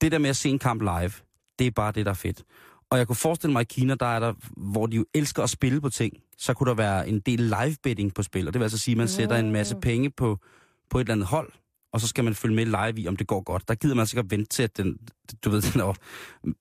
[0.00, 1.12] Det der med at se en kamp live,
[1.58, 2.42] det er bare det, der er fedt.
[2.90, 5.42] Og jeg kunne forestille mig, at i Kina, der er der, hvor de jo elsker
[5.42, 8.46] at spille på ting, så kunne der være en del live betting på spil.
[8.48, 10.38] Og det vil altså sige, at man sætter en masse penge på,
[10.90, 11.52] på et eller andet hold,
[11.92, 13.68] og så skal man følge med live i, om det går godt.
[13.68, 14.98] Der gider man sikkert vente til, at den,
[15.44, 15.96] du ved, den er op,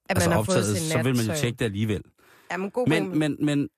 [0.09, 2.01] altså man har optaget, så vil man jo tjekke det alligevel.
[2.51, 3.69] Jamen, god Men, men, men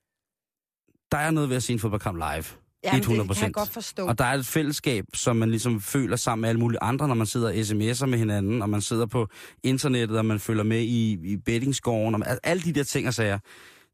[1.11, 2.45] der er noget ved at se en fodboldkamp live.
[2.83, 3.33] Jamen, det 100%.
[3.33, 4.07] kan jeg godt forstå.
[4.07, 7.15] Og der er et fællesskab, som man ligesom føler sammen med alle mulige andre, når
[7.15, 9.27] man sidder og sms'er med hinanden, og man sidder på
[9.63, 13.13] internettet, og man følger med i, i bettingscoren, og al- alle de der ting og
[13.13, 13.39] sager.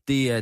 [0.08, 0.42] Det er,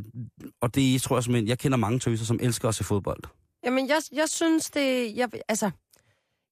[0.61, 3.23] og det tror jeg simpelthen, jeg kender mange tøser, som elsker at se fodbold.
[3.65, 5.15] Jamen, jeg, jeg synes det...
[5.15, 5.71] Jeg, altså,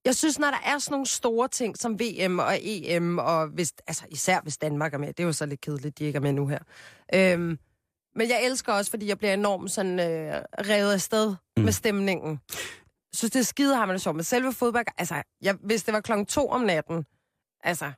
[0.06, 3.74] jeg synes, når der er sådan nogle store ting som VM og EM, og hvis,
[3.88, 6.22] altså, især hvis Danmark er med, det er jo så lidt kedeligt, de ikke er
[6.22, 6.60] med nu her.
[7.16, 7.58] Øhm,
[8.16, 11.36] men jeg elsker også, fordi jeg bliver enormt sådan øh, revet afsted mm.
[11.58, 11.64] Mm.
[11.64, 12.40] med stemningen.
[12.50, 14.16] Jeg synes, det er skide har man det sjovt.
[14.16, 17.06] Men selve fodbold, altså, jeg, hvis det var klokken to om natten,
[17.64, 17.92] altså,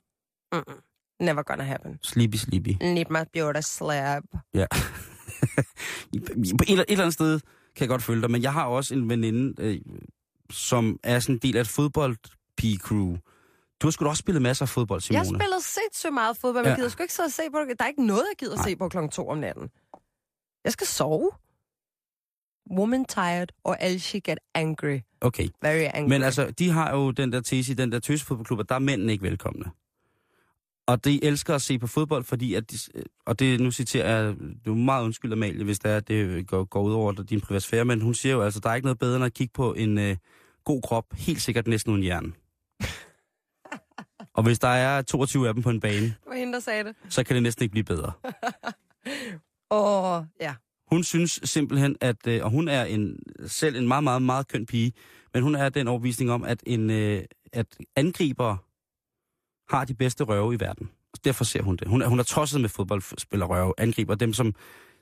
[0.56, 0.82] mm-mm,
[1.20, 2.00] never gonna happen.
[2.04, 2.70] Sleepy, sleepy.
[2.82, 4.24] Need my beauty slab.
[4.54, 4.66] Ja.
[6.14, 7.40] et, eller- et eller andet sted
[7.76, 9.82] kan jeg godt følge dig, men jeg har også en veninde, øh,
[10.50, 13.18] som er sådan en del af et fodboldpige-crew.
[13.82, 15.20] Du har sgu da også spillet masser af fodbold, Simone.
[15.20, 16.66] Jeg spiller sindssygt meget fodbold, men.
[16.66, 16.70] Ja.
[16.70, 17.80] jeg gider sgu ikke sidde og se på det.
[17.80, 18.64] Der er ikke noget, jeg gider Nej.
[18.66, 19.70] se på klokken to om natten.
[20.64, 21.32] Jeg skal sove.
[22.72, 25.00] Woman tired, or else she get angry.
[25.22, 25.48] Okay.
[25.62, 26.10] Very angry.
[26.10, 28.80] Men altså, de har jo den der tese i den der tøsefodboldklub, at der er
[28.80, 29.66] mændene ikke velkomne.
[30.88, 32.78] Og de elsker at se på fodbold, fordi at de,
[33.26, 34.36] og det nu citerer jeg,
[34.66, 37.42] du er meget undskyld, Amalie, hvis det er, at det går, går ud over din
[37.42, 39.74] privatsfære, men hun siger jo altså, der er ikke noget bedre end at kigge på
[39.74, 40.16] en øh,
[40.64, 42.32] god krop, helt sikkert næsten uden hjerne.
[44.34, 46.84] og hvis der er 22 af dem på en bane, Det var hende, der sagde
[46.84, 46.96] det.
[47.10, 48.12] så kan det næsten ikke blive bedre.
[49.72, 50.56] Åh, ja.
[50.90, 54.66] Hun synes simpelthen, at, øh, og hun er en, selv en meget, meget, meget køn
[54.66, 54.94] pige,
[55.34, 57.24] men hun er den overbevisning om, at, en, øh,
[57.54, 58.58] at angriber
[59.70, 60.90] har de bedste røve i verden.
[61.14, 61.88] Og derfor ser hun det.
[61.88, 64.54] Hun er, hun er tosset med fodboldspillerrøve, angriber dem, som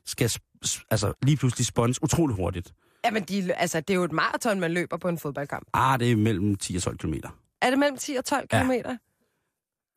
[0.05, 0.31] skal
[0.91, 2.73] altså, lige pludselig spons utrolig hurtigt.
[3.05, 5.67] Jamen, de, altså, det er jo et maraton, man løber på en fodboldkamp.
[5.73, 7.29] Ah, det er mellem 10 og 12 kilometer.
[7.61, 8.57] Er det mellem 10 og 12 Ja.
[8.57, 8.97] kilometer?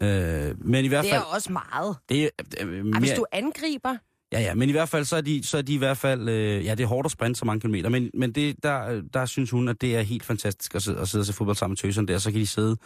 [0.02, 1.22] Øh, men i hvert Det fald...
[1.22, 1.96] er også meget.
[2.08, 2.28] Det er,
[2.60, 3.96] øh, Ej, mere, hvis du angriber...
[4.32, 6.28] Ja, ja, men i hvert fald, så er de, så er de i hvert fald,
[6.28, 9.02] øh, ja, det er hårdt at sprinte så mange kilometer, men, men det, der, øh,
[9.14, 11.56] der synes hun, at det er helt fantastisk at sidde, at sidde og se fodbold
[11.56, 12.76] sammen med tøserne der, så kan de sidde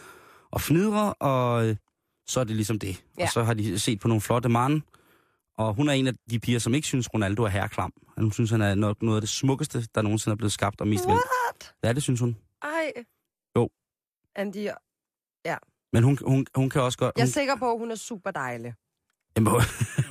[0.53, 1.75] og fnidre, og øh,
[2.27, 3.03] så er det ligesom det.
[3.17, 3.23] Ja.
[3.23, 4.81] Og så har de set på nogle flotte mand,
[5.57, 7.93] og hun er en af de piger, som ikke synes, Ronaldo er herreklam.
[8.17, 10.87] Hun synes, han er nok noget af det smukkeste, der nogensinde er blevet skabt og
[10.87, 11.11] mest vel.
[11.13, 11.73] What?
[11.83, 12.37] Ja, det synes hun.
[12.63, 12.91] Ej.
[13.55, 13.69] Jo.
[14.35, 14.67] Andy,
[15.93, 17.13] Men hun, hun, hun kan også godt...
[17.17, 18.73] jeg er Hun, sikker på, at hun er super dejlig.
[19.37, 19.61] jamen, hun,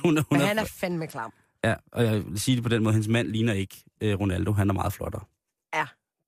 [0.03, 1.33] hun, hun Men er, han er fandme klam.
[1.63, 4.51] Ja, og jeg vil sige det på den måde, hendes mand ligner ikke øh, Ronaldo.
[4.51, 5.21] Han er meget flottere.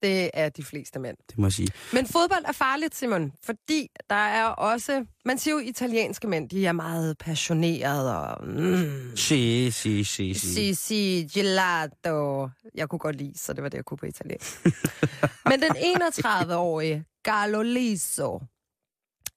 [0.03, 1.17] Det er de fleste mænd.
[1.29, 1.67] Det må jeg sige.
[1.93, 5.05] Men fodbold er farligt, Simon, fordi der er også...
[5.25, 8.47] Man siger jo, italienske mænd, de er meget passionerede og...
[8.47, 10.53] Mm, Si, si, si, si.
[10.53, 12.49] si, si, gelato.
[12.75, 14.65] Jeg kunne godt lide, så det var det, jeg kunne på italiensk.
[15.49, 18.39] Men den 31-årige Carlo Liso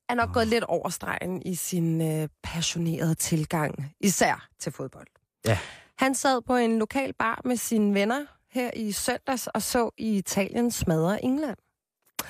[0.08, 5.06] er nok gået lidt over stregen i sin øh, passionerede tilgang, især til fodbold.
[5.46, 5.58] Ja.
[5.98, 10.16] Han sad på en lokal bar med sine venner her i søndags og så i
[10.16, 11.56] Italien smadre England.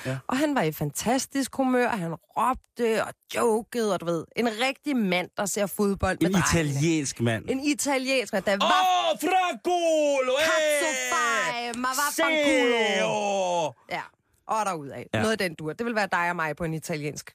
[0.06, 0.18] Ja.
[0.26, 4.96] Og han var i fantastisk humør, han råbte og jokede, og du ved, en rigtig
[4.96, 6.70] mand, der ser fodbold med En drengene.
[6.70, 7.44] italiensk mand.
[7.50, 10.32] En italiensk mand, der Åh, var oh, fraculo!
[10.38, 13.72] Cazzo fai, ma vaffanculo.
[13.90, 14.02] Ja,
[14.46, 15.04] og derudad.
[15.14, 15.18] Ja.
[15.20, 15.72] Noget af den dur.
[15.72, 17.34] Det vil være dig og mig på en italiensk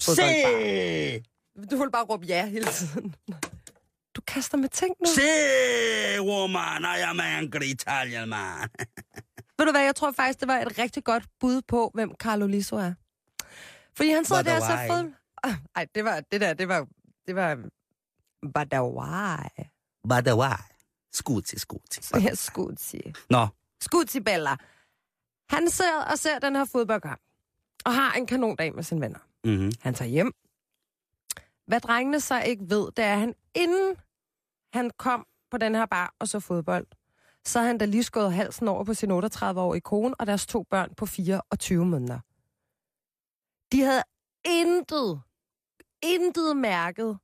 [0.00, 1.22] Se!
[1.70, 3.14] Du vil bare råbe ja hele tiden.
[4.28, 5.06] Du kaster med ting nu.
[5.06, 8.68] Se, woman, I am angry Italian man.
[9.58, 12.46] Ved du hvad, jeg tror faktisk, det var et rigtig godt bud på, hvem Carlo
[12.46, 12.92] Liso er.
[13.96, 14.88] Fordi han sidder der og why?
[14.88, 15.12] fodbold.
[15.42, 16.86] Ah, Ej, det var, det der, det var,
[17.26, 17.54] det var,
[18.54, 19.48] but why?
[20.08, 20.56] But why?
[21.12, 22.00] Scusi, scusi.
[22.14, 23.00] Ja, Scusi.
[23.30, 23.46] Nå,
[23.80, 24.56] Scusi Bella.
[25.50, 27.20] Han sidder og ser den her fodboldkamp,
[27.84, 29.18] og har en kanondag med sine venner.
[29.44, 29.72] mm-hmm.
[29.80, 30.32] Han tager hjem.
[31.66, 33.96] Hvad drengene så ikke ved, det er, at han inden
[34.72, 36.86] han kom på den her bar og så fodbold,
[37.44, 40.62] så havde han da lige skåret halsen over på sin 38-årige kone og deres to
[40.70, 42.18] børn på 4 og 20 måneder.
[43.72, 44.02] De havde
[44.44, 45.20] intet,
[46.02, 47.18] intet mærket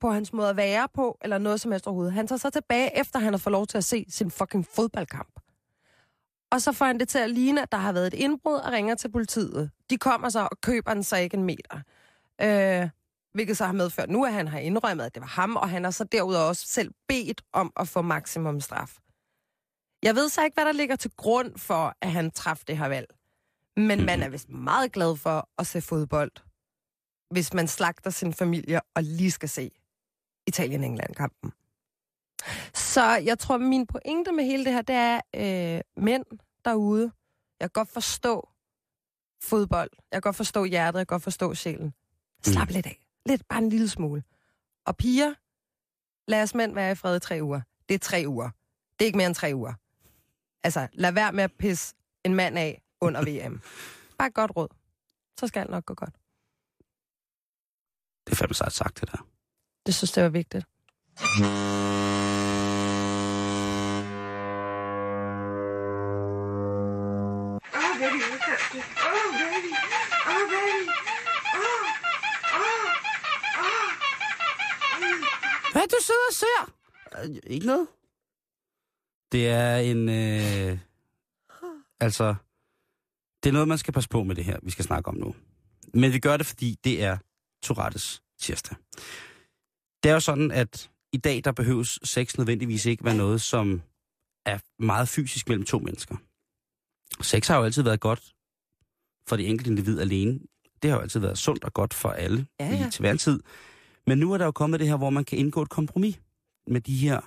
[0.00, 2.12] på hans måde at være på, eller noget som helst overhovedet.
[2.12, 5.40] Han tager så tilbage, efter han har fået lov til at se sin fucking fodboldkamp.
[6.50, 8.72] Og så får han det til at ligne, at der har været et indbrud og
[8.72, 9.70] ringer til politiet.
[9.90, 11.80] De kommer så og køber den så ikke en meter.
[12.40, 12.88] Øh,
[13.38, 15.84] hvilket så har medført nu, at han har indrømmet, at det var ham, og han
[15.84, 18.98] har så derudover også selv bedt om at få maksimum straf.
[20.02, 22.88] Jeg ved så ikke, hvad der ligger til grund for, at han træffede det her
[22.88, 23.06] valg.
[23.76, 26.30] Men man er vist meget glad for at se fodbold,
[27.30, 29.70] hvis man slagter sin familie og lige skal se
[30.46, 31.52] Italien-England-kampen.
[32.74, 36.24] Så jeg tror, min pointe med hele det her, det er øh, mænd
[36.64, 37.12] derude.
[37.60, 38.48] Jeg kan godt forstå
[39.42, 39.90] fodbold.
[40.12, 40.98] Jeg kan godt forstå hjertet.
[40.98, 41.94] Jeg kan godt forstå sjælen.
[42.42, 42.72] Slap mm.
[42.72, 43.07] lidt af.
[43.28, 44.22] Lidt, bare en lille smule.
[44.86, 45.34] Og piger,
[46.30, 47.60] lad os mænd være i fred i tre uger.
[47.88, 48.50] Det er tre uger.
[48.98, 49.74] Det er ikke mere end tre uger.
[50.64, 53.60] Altså, lad være med at pisse en mand af under VM.
[54.18, 54.68] Bare et godt råd.
[55.40, 56.14] Så skal alt nok gå godt.
[58.26, 59.26] det er fandme sagt, det der.
[59.86, 60.66] Det synes jeg var vigtigt.
[76.28, 76.72] Og ser?
[77.24, 77.88] Øh, ikke noget.
[79.32, 80.08] Det er en...
[80.08, 80.78] Øh,
[82.00, 82.34] altså,
[83.42, 85.34] det er noget, man skal passe på med det her, vi skal snakke om nu.
[85.94, 87.18] Men vi gør det, fordi det er
[87.62, 88.76] Tourettes tirsdag.
[90.02, 93.82] Det er jo sådan, at i dag, der behøves sex nødvendigvis ikke være noget, som
[94.46, 96.16] er meget fysisk mellem to mennesker.
[97.22, 98.34] Sex har jo altid været godt
[99.26, 100.40] for det enkelte individ alene.
[100.82, 103.16] Det har jo altid været sundt og godt for alle Ja, ja, i til hver
[103.16, 103.42] tid.
[104.08, 106.20] Men nu er der jo kommet det her, hvor man kan indgå et kompromis
[106.66, 107.20] med de her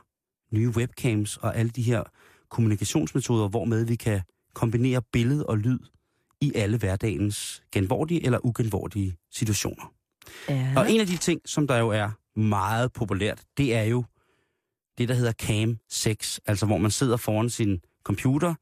[0.56, 2.04] nye webcams og alle de her
[2.50, 4.22] kommunikationsmetoder, hvormed vi kan
[4.54, 5.80] kombinere billede og lyd
[6.42, 9.94] i alle hverdagens genvordige eller ugenvordige situationer.
[10.50, 10.74] Ja.
[10.78, 12.10] Og en af de ting, som der jo er
[12.40, 14.04] meget populært, det er jo
[14.98, 18.54] det, der hedder cam 6, altså hvor man sidder foran sin computer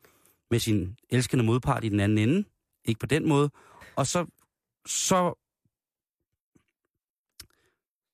[0.51, 2.43] med sin elskende modpart i den anden ende,
[2.85, 3.49] ikke på den måde,
[3.95, 4.25] og så,
[4.85, 5.38] så,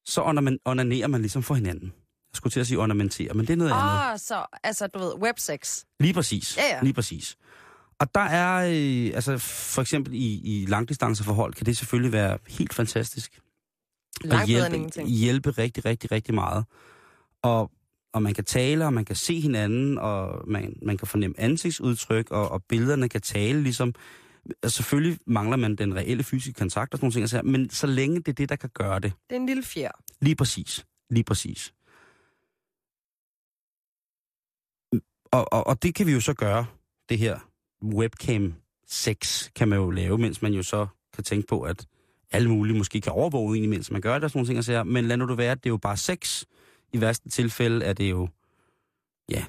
[0.05, 1.93] så ornamen, onanerer man ligesom for hinanden.
[2.31, 4.11] Jeg skulle til at sige ornamentere, men det er noget andet.
[4.11, 5.83] Oh, så, altså, du ved, websex.
[5.99, 6.57] Lige præcis.
[6.57, 6.79] Ja, ja.
[6.81, 7.37] Lige præcis.
[7.99, 12.73] Og der er, øh, altså for eksempel i, i langdistanceforhold, kan det selvfølgelig være helt
[12.73, 13.39] fantastisk.
[14.23, 16.65] Og Langt end hjælpe, hjælpe rigtig, rigtig, rigtig meget.
[17.41, 17.71] Og,
[18.13, 22.31] og man kan tale, og man kan se hinanden, og man, man kan fornemme ansigtsudtryk,
[22.31, 23.93] og, og billederne kan tale ligesom.
[24.63, 27.87] Og selvfølgelig mangler man den reelle fysiske kontakt og sådan nogle ting, altså, men så
[27.87, 29.91] længe det er det, der kan gøre det, Det er en lille fjer.
[30.21, 30.85] Lige præcis.
[31.09, 31.73] Lige præcis.
[35.31, 36.65] Og, og, og det kan vi jo så gøre,
[37.09, 37.39] det her
[37.83, 38.53] webcam
[38.87, 41.85] 6 kan man jo lave, mens man jo så kan tænke på, at
[42.31, 44.57] alle mulige måske kan overvåge en, mens man gør det og sådan nogle ting.
[44.57, 44.83] Og sager.
[44.83, 46.43] Men lad nu det være, at det er jo bare sex.
[46.93, 48.29] I værste tilfælde er det jo,
[49.29, 49.45] ja,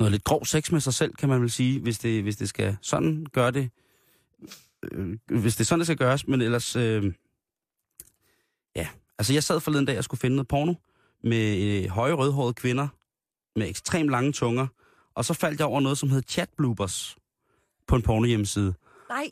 [0.00, 2.48] noget lidt grov sex med sig selv, kan man vel sige, hvis det, hvis det
[2.48, 3.70] skal sådan gøre det.
[4.92, 6.76] Øh, hvis det er sådan, det skal gøres, men ellers...
[6.76, 7.12] Øh,
[8.76, 8.88] Ja,
[9.18, 10.74] altså jeg sad forleden dag og skulle finde noget porno,
[11.24, 12.88] med øh, høje rødhårede kvinder
[13.56, 14.66] med ekstremt lange tunger.
[15.14, 17.16] Og så faldt jeg over noget, som hed chat bloopers
[17.86, 18.74] på en porno hjemmeside.
[19.08, 19.30] Nej.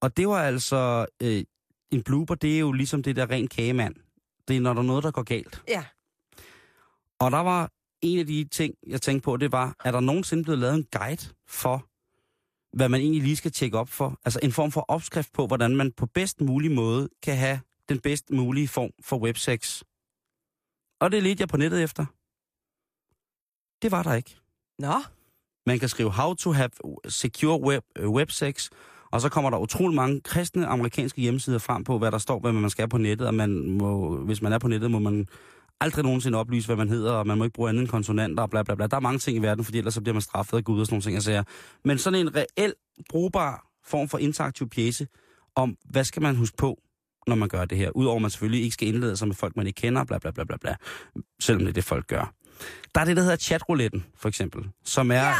[0.00, 1.06] Og det var altså...
[1.22, 1.44] Øh,
[1.90, 3.94] en blooper, det er jo ligesom det der ren kagemand.
[4.48, 5.62] Det er, når der er noget, der går galt.
[5.68, 5.84] Ja.
[7.18, 7.70] Og der var
[8.02, 10.86] en af de ting, jeg tænkte på, det var, er der nogensinde blevet lavet en
[10.92, 11.86] guide for,
[12.76, 14.20] hvad man egentlig lige skal tjekke op for?
[14.24, 18.00] Altså en form for opskrift på, hvordan man på bedst mulig måde kan have den
[18.00, 19.82] bedst mulige form for websex.
[21.00, 22.06] Og det ledte jeg på nettet efter.
[23.82, 24.36] Det var der ikke.
[24.78, 24.94] Nå.
[25.66, 26.70] Man kan skrive how to have
[27.08, 28.70] secure web, øh, websex,
[29.10, 32.52] og så kommer der utrolig mange kristne amerikanske hjemmesider frem på, hvad der står, hvad
[32.52, 35.28] man skal på nettet, og man må, hvis man er på nettet, må man
[35.80, 38.50] aldrig nogensinde oplyse, hvad man hedder, og man må ikke bruge andet end konsonanter og
[38.50, 38.86] bla bla bla.
[38.86, 40.86] Der er mange ting i verden, fordi ellers så bliver man straffet af Gud og
[40.86, 41.42] sådan nogle ting, jeg siger.
[41.84, 42.74] Men sådan en reel,
[43.08, 45.06] brugbar form for interaktiv pjæse
[45.54, 46.82] om, hvad skal man huske på,
[47.26, 47.90] når man gør det her.
[47.90, 50.30] Udover at man selvfølgelig ikke skal indlede sig med folk, man ikke kender, bla bla
[50.30, 50.76] bla bla bla.
[51.40, 52.32] Selvom det er det, folk gør.
[52.94, 55.14] Der er det, der hedder chatrouletten, for eksempel, som er...
[55.14, 55.34] Ja.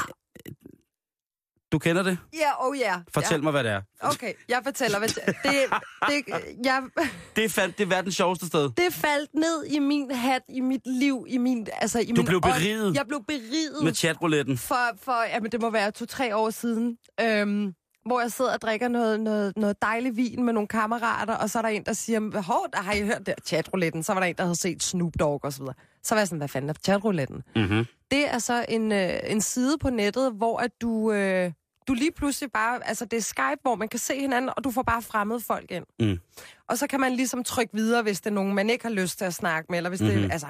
[1.76, 2.18] Du kender det?
[2.34, 2.94] Ja, oh ja.
[3.14, 3.42] Fortæl ja.
[3.42, 3.80] mig, hvad det er.
[4.00, 6.82] Okay, jeg fortæller, hvad det, det, jeg,
[7.36, 8.70] Det fand, det er verdens sjoveste sted.
[8.76, 12.24] det faldt ned i min hat, i mit liv, i min, altså i Du min
[12.26, 12.94] blev beriget.
[12.94, 14.58] Jeg blev beriget Med chatrouletten.
[14.58, 17.72] for, for jamen, det må være to-tre år siden, øhm,
[18.06, 21.58] hvor jeg sidder og drikker noget, noget, noget dejlig vin med nogle kammerater, og så
[21.58, 24.02] er der en, der siger, hov, der har I hørt det chatrouletten?
[24.02, 25.74] Så var der en, der havde set Snoop Dogg og så videre.
[26.02, 27.42] Så var jeg sådan, hvad fanden er chatrouletten?
[27.56, 27.84] Mm-hmm.
[28.10, 31.52] Det er så en, øh, en side på nettet, hvor at du, øh,
[31.88, 32.88] du lige pludselig bare...
[32.88, 35.70] Altså, det er Skype, hvor man kan se hinanden, og du får bare fremmede folk
[35.70, 35.86] ind.
[36.00, 36.20] Mm.
[36.68, 39.18] Og så kan man ligesom trykke videre, hvis det er nogen, man ikke har lyst
[39.18, 40.16] til at snakke med, eller hvis mm-hmm.
[40.16, 40.22] Mhm.
[40.24, 40.32] det...
[40.32, 40.46] Altså,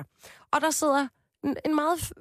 [0.51, 1.09] og der sidder
[1.45, 2.13] en, en meget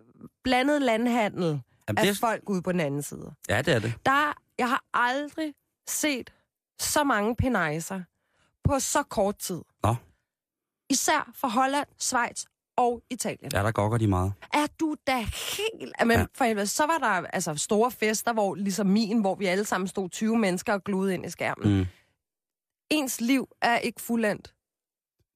[0.43, 1.43] blandet landhandel
[1.87, 3.33] Jamen, af det, folk ude på den anden side.
[3.49, 3.93] ja, det er det.
[4.05, 5.53] Der, jeg har aldrig
[5.87, 6.33] set
[6.79, 8.01] så mange penejser
[8.63, 9.61] på så kort tid.
[9.83, 9.95] Nå.
[10.89, 12.43] Især for Holland, Schweiz
[12.77, 13.51] og Italien.
[13.53, 14.33] Ja, der gokker de meget.
[14.53, 15.93] Er du da helt...
[16.05, 16.25] Men Ja.
[16.33, 19.87] for helvede, så var der altså store fester, hvor ligesom min, hvor vi alle sammen
[19.87, 21.77] stod 20 mennesker og gluede ind i skærmen.
[21.79, 21.85] Mm.
[22.89, 24.53] Ens liv er ikke fuldendt,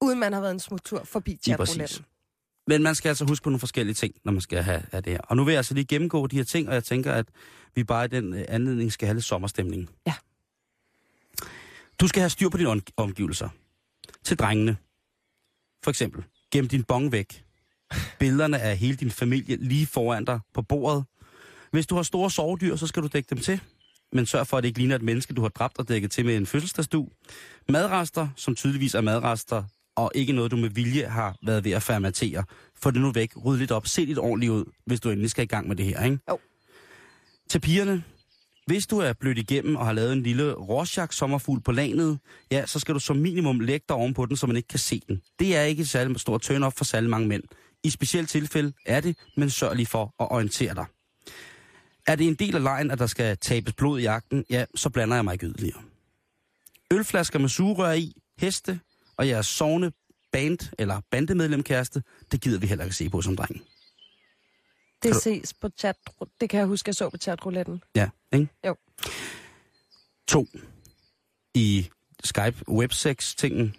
[0.01, 2.05] uden man har været en smuttur forbi chatrouletten.
[2.67, 5.11] Men man skal altså huske på nogle forskellige ting, når man skal have, have det
[5.13, 5.19] her.
[5.21, 7.25] Og nu vil jeg altså lige gennemgå de her ting, og jeg tænker, at
[7.75, 9.89] vi bare i den øh, anledning skal have lidt sommerstemning.
[10.07, 10.13] Ja.
[11.99, 13.49] Du skal have styr på dine om- omgivelser.
[14.23, 14.77] Til drengene.
[15.83, 17.43] For eksempel, gem din bong væk.
[18.19, 21.03] Billederne af hele din familie lige foran dig på bordet.
[21.71, 23.61] Hvis du har store sovedyr, så skal du dække dem til.
[24.13, 26.25] Men sørg for, at det ikke ligner et menneske, du har dræbt og dækket til
[26.25, 27.09] med en fødselsdagsdu.
[27.69, 29.63] Madrester, som tydeligvis er madrester,
[29.95, 32.43] og ikke noget, du med vilje har været ved at fermentere.
[32.81, 35.43] Få det nu væk, ryd lidt op, se lidt ordentligt ud, hvis du endelig skal
[35.43, 36.19] i gang med det her, ikke?
[36.29, 36.39] Jo.
[37.49, 38.03] Til pigerne,
[38.69, 42.19] hvis du er blødt igennem og har lavet en lille Rorschach sommerfugl på lanet,
[42.51, 45.01] ja, så skal du som minimum lægge dig ovenpå den, så man ikke kan se
[45.07, 45.21] den.
[45.39, 47.43] Det er ikke et særlig stort turn-off for særlig mange mænd.
[47.83, 50.85] I specielt tilfælde er det, men sørg lige for at orientere dig.
[52.07, 54.89] Er det en del af lejen, at der skal tabes blod i jagten, ja, så
[54.89, 55.81] blander jeg mig ikke yderligere.
[56.93, 58.79] Ølflasker med sugerør i, heste
[59.17, 59.91] og jeres sovende
[60.31, 63.61] band- eller bandemedlemkæreste, det gider vi heller ikke se på som dreng.
[65.03, 65.95] Det du- ses på chat.
[66.41, 67.83] Det kan jeg huske, jeg så på chatrouletten.
[67.95, 68.47] Ja, ikke?
[68.67, 68.75] Jo.
[70.27, 70.45] To.
[71.53, 71.89] I
[72.23, 73.75] Skype websex-tingen.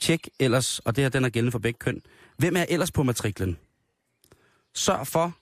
[0.00, 2.02] Tjek ellers, og det her den er gældende for begge køn.
[2.36, 3.58] Hvem er ellers på matriklen?
[4.74, 5.32] Sørg for,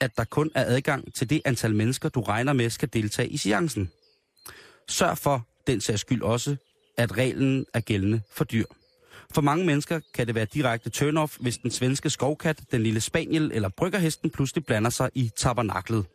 [0.00, 3.36] at der kun er adgang til det antal mennesker, du regner med skal deltage i
[3.36, 3.90] seancen.
[4.88, 6.56] Sørg for, den sags skyld også,
[6.96, 8.64] at reglen er gældende for dyr.
[9.34, 13.50] For mange mennesker kan det være direkte turn-off, hvis den svenske skovkat, den lille spaniel
[13.54, 16.06] eller bryggerhesten pludselig blander sig i tabernaklet.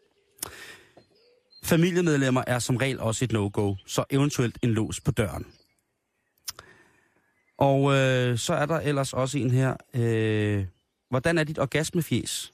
[1.64, 5.46] Familiemedlemmer er som regel også et no-go, så eventuelt en lås på døren.
[7.58, 9.76] Og øh, så er der ellers også en her.
[9.94, 10.66] Øh,
[11.10, 12.54] hvordan er dit orgasmefjes?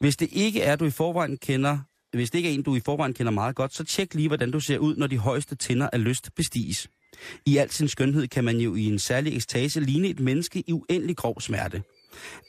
[0.00, 1.78] Hvis det ikke er, du i forvejen kender,
[2.12, 4.50] hvis det ikke er en, du i forvejen kender meget godt, så tjek lige, hvordan
[4.50, 6.88] du ser ud, når de højeste tænder af lyst bestiges.
[7.46, 10.72] I al sin skønhed kan man jo i en særlig ekstase ligne et menneske i
[10.72, 11.82] uendelig grov smerte.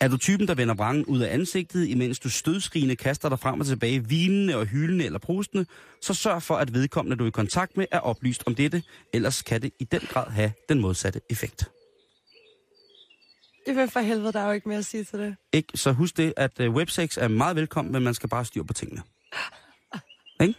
[0.01, 3.59] Er du typen, der vender vrangen ud af ansigtet, imens du stødskrigende kaster dig frem
[3.59, 5.65] og tilbage, vinende og hyldende eller prustende,
[6.01, 8.83] så sørg for, at vedkommende, du er i kontakt med, er oplyst om dette,
[9.13, 11.69] ellers kan det i den grad have den modsatte effekt.
[13.65, 15.35] Det vil for helvede, der er jo ikke mere at sige til det.
[15.53, 15.77] Ikke?
[15.77, 18.73] Så husk det, at uh, websex er meget velkommen, men man skal bare styre på
[18.73, 19.01] tingene.
[20.41, 20.55] Ikke?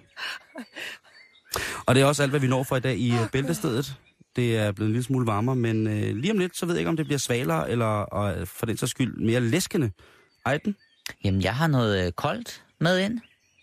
[1.87, 3.95] Og det er også alt, hvad vi når for i dag i uh, bæltestedet.
[4.37, 6.81] Det er blevet en lille smule varmere, men uh, lige om lidt, så ved jeg
[6.81, 9.91] ikke, om det bliver svalere, eller og, for den så skyld mere læskende.
[10.47, 10.77] Ejden,
[11.25, 13.21] Jamen, jeg har noget øh, koldt med ind.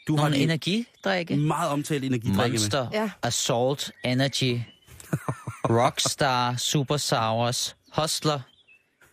[0.08, 1.36] du har Nogle lige energidrikke.
[1.38, 2.50] meget omtalt energidrikke med.
[2.50, 3.10] Monster, Ja.
[3.24, 4.60] Assault, Energy,
[5.70, 8.40] Rockstar, Super Sours, Hustler,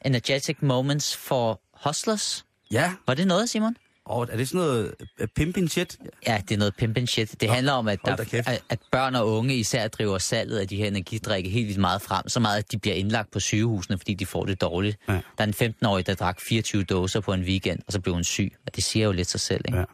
[0.05, 2.45] Energetic Moments for Hustlers.
[2.71, 3.77] Ja, Var det noget, Simon?
[4.09, 5.99] Og er det sådan noget uh, pimping shit?
[6.27, 7.41] Ja, det er noget pimpin' shit.
[7.41, 8.49] Det handler om, at, der, kæft.
[8.69, 12.29] at, børn og unge især driver salget af de her energidrikke helt vildt meget frem.
[12.29, 14.99] Så meget, at de bliver indlagt på sygehusene, fordi de får det dårligt.
[15.09, 15.13] Ja.
[15.13, 18.25] Der er en 15-årig, der drak 24 dåser på en weekend, og så blev hun
[18.25, 18.53] syg.
[18.67, 19.79] Og det siger jo lidt sig selv, ikke?
[19.79, 19.85] Ja.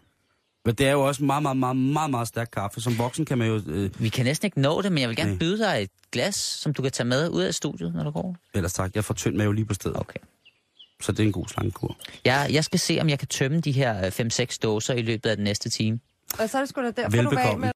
[0.65, 2.81] Men det er jo også meget, meget, meget, meget, meget stærk kaffe.
[2.81, 3.61] Som voksen kan man jo...
[3.67, 5.39] Øh, Vi kan næsten ikke nå det, men jeg vil gerne Nej.
[5.39, 8.37] byde dig et glas, som du kan tage med ud af studiet, når du går.
[8.55, 9.97] ellers tak, jeg får tynd mave lige på stedet.
[10.01, 10.19] Okay.
[11.03, 11.97] Så det er en god slangekur.
[12.25, 14.11] Jeg, jeg skal se, om jeg kan tømme de her
[14.55, 16.01] 5-6 dåser i løbet af den næste time.
[16.39, 17.61] Og så er det sgu da derfor, du var af Velbekomme.
[17.67, 17.73] med